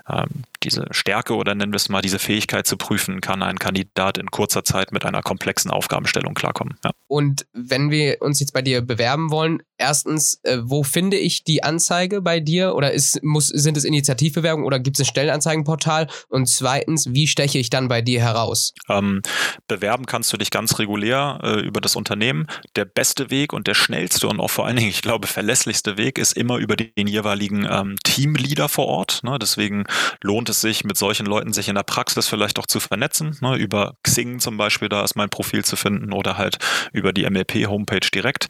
[0.08, 4.18] ähm, diese Stärke oder nennen wir es mal diese Fähigkeit zu prüfen, kann ein Kandidat
[4.18, 6.78] in kurzer Zeit mit einer komplexen Aufgabenstellung klarkommen.
[6.84, 6.90] Ja.
[7.06, 11.62] Und wenn wir uns jetzt bei dir bewerben wollen, erstens, äh, wo finde ich die
[11.62, 12.74] Anzeige bei dir?
[12.74, 16.08] Oder ist, muss, sind es Initiativbewerbungen oder gibt es ein Stellenanzeigenportal?
[16.28, 18.74] Und zweitens, wie steche ich dann bei dir heraus?
[18.88, 19.22] Ähm,
[19.68, 22.46] bewerben kannst du dich ganz regulär äh, über das Unternehmen.
[22.76, 26.18] Der beste Weg und der schnellste und auch vor allen Dingen, ich glaube, verlässlichste Weg
[26.18, 29.20] ist immer über den jeweiligen ähm, Teamleader vor Ort.
[29.22, 29.38] Ne?
[29.40, 29.84] Deswegen
[30.22, 33.36] lohnt es sich, mit solchen Leuten sich in der Praxis vielleicht auch zu vernetzen.
[33.40, 33.56] Ne?
[33.56, 36.58] Über Xing zum Beispiel, da ist mein Profil zu finden oder halt
[36.92, 38.48] über die MLP-Homepage direkt.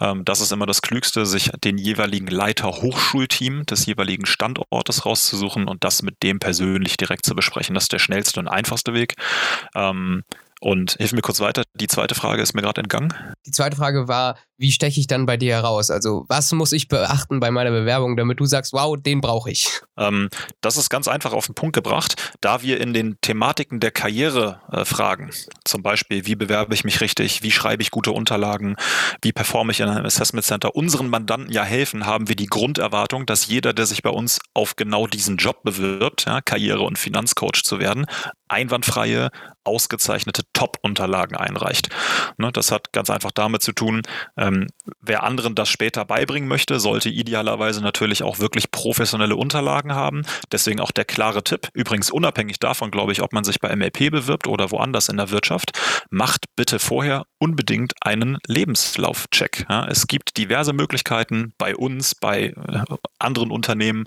[0.00, 5.68] Ähm, das ist immer das Klügste, sich den jeweiligen Leiter Hochschulteam des jeweiligen Standortes rauszusuchen
[5.68, 7.74] und das mit dem persönlich direkt zu besprechen.
[7.74, 9.16] Das ist der schnellste und einfachste Weg.
[9.74, 10.24] Ähm,
[10.60, 11.64] und hilf mir kurz weiter.
[11.74, 13.12] Die zweite Frage ist mir gerade entgangen.
[13.46, 15.90] Die zweite Frage war, wie steche ich dann bei dir heraus?
[15.90, 19.80] Also, was muss ich beachten bei meiner Bewerbung, damit du sagst, wow, den brauche ich?
[19.96, 20.28] Ähm,
[20.60, 24.60] das ist ganz einfach auf den Punkt gebracht, da wir in den Thematiken der Karriere
[24.70, 25.30] äh, fragen.
[25.64, 27.42] Zum Beispiel, wie bewerbe ich mich richtig?
[27.42, 28.76] Wie schreibe ich gute Unterlagen?
[29.22, 30.76] Wie performe ich in einem Assessment Center?
[30.76, 34.76] Unseren Mandanten ja helfen, haben wir die Grunderwartung, dass jeder, der sich bei uns auf
[34.76, 38.04] genau diesen Job bewirbt, ja, Karriere- und Finanzcoach zu werden,
[38.48, 39.30] einwandfreie,
[39.64, 41.88] ausgezeichnete Top-Unterlagen einreicht.
[42.36, 44.02] Ne, das hat ganz einfach damit zu tun,
[44.36, 44.66] ähm,
[45.00, 50.22] wer anderen das später beibringen möchte, sollte idealerweise natürlich auch wirklich professionelle Unterlagen haben.
[50.52, 54.10] Deswegen auch der klare Tipp, übrigens unabhängig davon, glaube ich, ob man sich bei MLP
[54.10, 55.72] bewirbt oder woanders in der Wirtschaft,
[56.10, 59.66] macht bitte vorher unbedingt einen Lebenslaufcheck.
[59.68, 62.84] Ja, es gibt diverse Möglichkeiten bei uns, bei äh,
[63.18, 64.04] anderen Unternehmen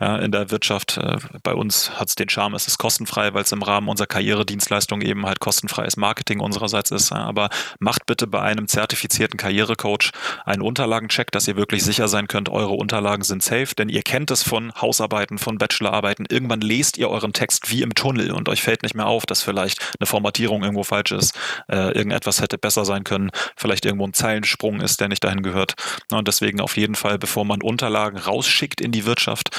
[0.00, 0.98] ja, in der Wirtschaft.
[0.98, 4.06] Äh, bei uns hat es den Charme, es ist kostenfrei, weil es im Rahmen unserer
[4.06, 5.40] Karrieredienstleistung eben halt
[5.86, 7.12] kostenfreies Marketing unsererseits ist.
[7.12, 10.10] Aber macht bitte bei einem zertifizierten Karrierecoach
[10.44, 14.30] einen Unterlagencheck, dass ihr wirklich sicher sein könnt, eure Unterlagen sind safe, denn ihr kennt
[14.30, 16.26] es von Hausarbeiten, von Bachelorarbeiten.
[16.28, 19.42] Irgendwann lest ihr euren Text wie im Tunnel und euch fällt nicht mehr auf, dass
[19.42, 21.34] vielleicht eine Formatierung irgendwo falsch ist,
[21.68, 25.74] äh, irgendetwas hätte besser sein können, vielleicht irgendwo ein Zeilensprung ist, der nicht dahin gehört.
[26.12, 29.50] Und deswegen auf jeden Fall, bevor man Unterlagen rausschickt in die Wirtschaft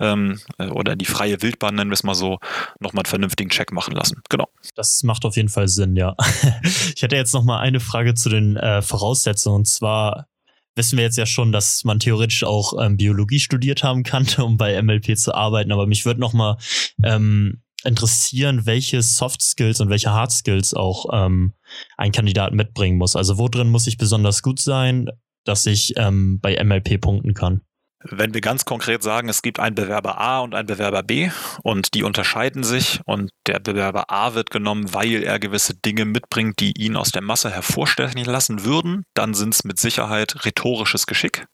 [0.00, 2.38] ähm, äh, oder in die freie Wildbahn, nennen wir es mal so,
[2.80, 4.22] nochmal einen vernünftigen Check machen lassen.
[4.28, 4.48] Genau.
[4.74, 6.14] Das macht auf jeden Fall Sinn, ja.
[6.94, 9.56] ich hätte jetzt nochmal eine Frage zu den äh, Voraussetzungen.
[9.56, 10.28] Und zwar
[10.74, 14.56] wissen wir jetzt ja schon, dass man theoretisch auch ähm, Biologie studiert haben kann, um
[14.56, 15.72] bei MLP zu arbeiten.
[15.72, 16.56] Aber mich würde nochmal
[17.02, 21.52] ähm, interessieren, welche Soft Skills und welche Hard Skills auch ähm,
[21.96, 23.16] ein Kandidat mitbringen muss.
[23.16, 25.08] Also wo drin muss ich besonders gut sein?
[25.44, 27.62] dass ich ähm, bei MLP punkten kann?
[28.04, 31.30] Wenn wir ganz konkret sagen, es gibt einen Bewerber A und einen Bewerber B
[31.62, 36.60] und die unterscheiden sich und der Bewerber A wird genommen, weil er gewisse Dinge mitbringt,
[36.60, 41.46] die ihn aus der Masse hervorstechen lassen würden, dann sind es mit Sicherheit rhetorisches Geschick.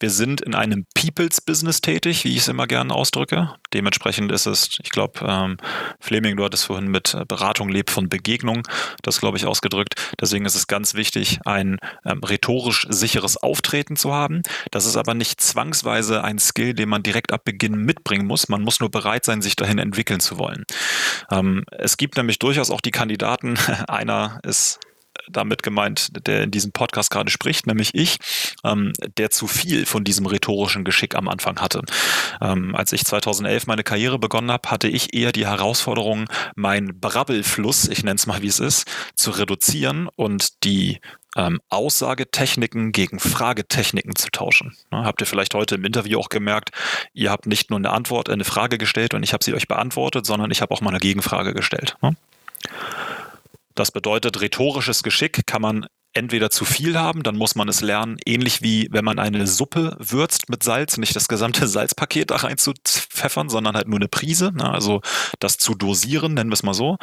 [0.00, 3.54] Wir sind in einem People's Business tätig, wie ich es immer gerne ausdrücke.
[3.72, 5.56] Dementsprechend ist es, ich glaube, ähm,
[5.98, 8.62] Fleming, du hattest vorhin mit äh, Beratung lebt von Begegnung,
[9.02, 9.94] das glaube ich ausgedrückt.
[10.20, 14.42] Deswegen ist es ganz wichtig, ein ähm, rhetorisch sicheres Auftreten zu haben.
[14.70, 18.48] Das ist aber nicht zwangsweise ein Skill, den man direkt ab Beginn mitbringen muss.
[18.48, 20.64] Man muss nur bereit sein, sich dahin entwickeln zu wollen.
[21.30, 24.80] Ähm, es gibt nämlich durchaus auch die Kandidaten, einer ist
[25.28, 28.18] damit gemeint, der in diesem Podcast gerade spricht, nämlich ich,
[28.64, 31.82] ähm, der zu viel von diesem rhetorischen Geschick am Anfang hatte.
[32.40, 37.88] Ähm, als ich 2011 meine Karriere begonnen habe, hatte ich eher die Herausforderung, meinen Brabbelfluss,
[37.88, 41.00] ich nenne es mal wie es ist, zu reduzieren und die
[41.36, 44.74] ähm, Aussagetechniken gegen Fragetechniken zu tauschen.
[44.90, 46.70] Ne, habt ihr vielleicht heute im Interview auch gemerkt,
[47.12, 50.26] ihr habt nicht nur eine Antwort, eine Frage gestellt und ich habe sie euch beantwortet,
[50.26, 51.96] sondern ich habe auch mal eine Gegenfrage gestellt.
[52.02, 52.16] Ne?
[53.78, 58.16] Das bedeutet, rhetorisches Geschick kann man entweder zu viel haben, dann muss man es lernen,
[58.26, 62.58] ähnlich wie wenn man eine Suppe würzt mit Salz, nicht das gesamte Salzpaket da rein
[62.58, 64.68] zu pfeffern, sondern halt nur eine Prise, ne?
[64.68, 65.00] also
[65.38, 66.96] das zu dosieren, nennen wir es mal so.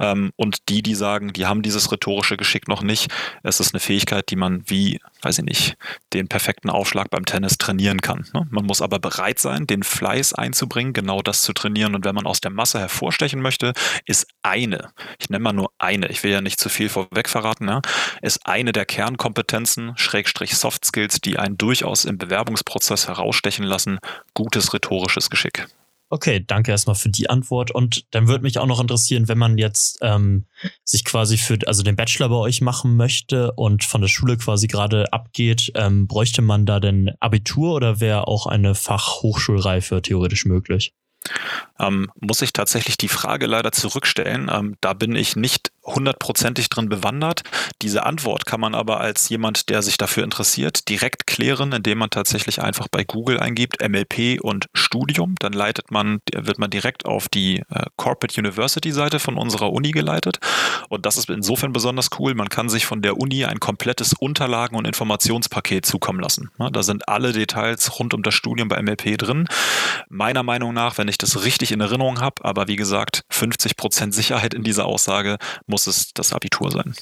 [0.00, 3.08] Ähm, und die, die sagen, die haben dieses rhetorische Geschick noch nicht,
[3.44, 5.76] es ist eine Fähigkeit, die man wie, weiß ich nicht,
[6.12, 8.26] den perfekten Aufschlag beim Tennis trainieren kann.
[8.32, 8.46] Ne?
[8.50, 11.96] Man muss aber bereit sein, den Fleiß einzubringen, genau das zu trainieren.
[11.96, 13.72] Und wenn man aus der Masse hervorstechen möchte,
[14.04, 17.66] ist eine, ich nenne mal nur eine, ich will ja nicht zu viel vorweg verraten,
[17.66, 17.82] ja,
[18.22, 23.98] ist eine der Kernkompetenzen, Schrägstrich Soft Skills, die einen durchaus im Bewerbungsprozess herausstechen lassen,
[24.32, 25.66] gutes rhetorisches Geschick.
[26.08, 27.72] Okay, danke erstmal für die Antwort.
[27.72, 30.44] Und dann würde mich auch noch interessieren, wenn man jetzt ähm,
[30.84, 34.68] sich quasi für also den Bachelor bei euch machen möchte und von der Schule quasi
[34.68, 40.94] gerade abgeht, ähm, bräuchte man da denn Abitur oder wäre auch eine Fachhochschulreife theoretisch möglich?
[41.80, 44.48] Ähm, muss ich tatsächlich die Frage leider zurückstellen.
[44.52, 47.42] Ähm, da bin ich nicht hundertprozentig drin bewandert.
[47.82, 52.10] Diese Antwort kann man aber als jemand, der sich dafür interessiert, direkt klären, indem man
[52.10, 55.34] tatsächlich einfach bei Google eingibt MLP und Studium.
[55.38, 59.92] Dann leitet man, wird man direkt auf die äh, Corporate University Seite von unserer Uni
[59.92, 60.38] geleitet.
[60.88, 62.34] Und das ist insofern besonders cool.
[62.34, 66.50] Man kann sich von der Uni ein komplettes Unterlagen- und Informationspaket zukommen lassen.
[66.72, 69.46] Da sind alle Details rund um das Studium bei MLP drin.
[70.08, 74.14] Meiner Meinung nach, wenn ich das richtig in Erinnerung habe, aber wie gesagt, 50 Prozent
[74.14, 76.94] Sicherheit in dieser Aussage muss muss es das Abitur sein.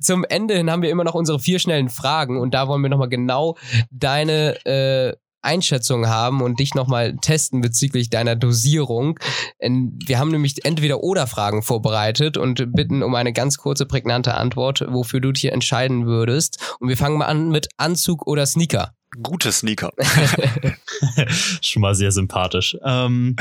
[0.00, 2.88] Zum Ende hin haben wir immer noch unsere vier schnellen Fragen und da wollen wir
[2.88, 3.58] nochmal genau
[3.90, 5.12] deine äh,
[5.42, 9.18] Einschätzung haben und dich nochmal testen bezüglich deiner Dosierung.
[9.60, 14.82] Wir haben nämlich entweder oder Fragen vorbereitet und bitten um eine ganz kurze, prägnante Antwort,
[14.88, 16.76] wofür du dich entscheiden würdest.
[16.80, 18.94] Und wir fangen mal an mit Anzug oder Sneaker.
[19.22, 19.92] Gute Sneaker.
[21.60, 22.74] Schon mal sehr sympathisch.
[22.82, 23.36] Ähm,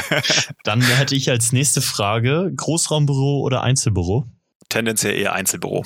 [0.65, 4.27] dann hätte ich als nächste Frage Großraumbüro oder Einzelbüro?
[4.73, 5.85] Tendenziell eher Einzelbüro.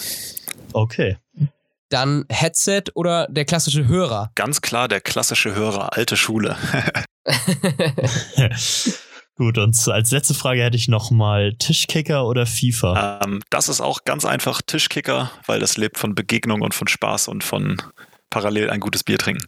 [0.74, 1.18] Okay.
[1.90, 4.32] Dann Headset oder der klassische Hörer?
[4.36, 6.58] Ganz klar der klassische Hörer, alte Schule.
[9.36, 13.22] Gut, und als letzte Frage hätte ich nochmal Tischkicker oder FIFA?
[13.24, 17.28] Ähm, das ist auch ganz einfach Tischkicker, weil das lebt von Begegnung und von Spaß
[17.28, 17.78] und von
[18.30, 19.46] parallel ein gutes Bier trinken.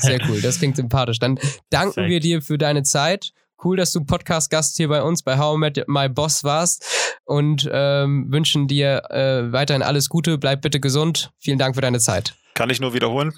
[0.00, 1.18] Sehr cool, das klingt sympathisch.
[1.18, 1.38] Dann
[1.70, 2.10] danken Perfekt.
[2.10, 3.32] wir dir für deine Zeit
[3.62, 6.84] Cool, dass du Podcast-Gast hier bei uns bei How I Met My Boss warst
[7.24, 10.38] und ähm, wünschen dir äh, weiterhin alles Gute.
[10.38, 11.32] Bleib bitte gesund.
[11.38, 12.34] Vielen Dank für deine Zeit.
[12.54, 13.32] Kann ich nur wiederholen.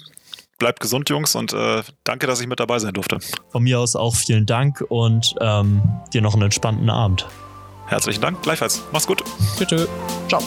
[0.59, 3.17] Bleibt gesund, Jungs, und äh, danke, dass ich mit dabei sein durfte.
[3.49, 5.81] Von mir aus auch vielen Dank und ähm,
[6.13, 7.27] dir noch einen entspannten Abend.
[7.87, 8.81] Herzlichen Dank, gleichfalls.
[8.91, 9.23] Mach's gut.
[9.57, 9.87] Tschüss.
[10.29, 10.41] Ciao.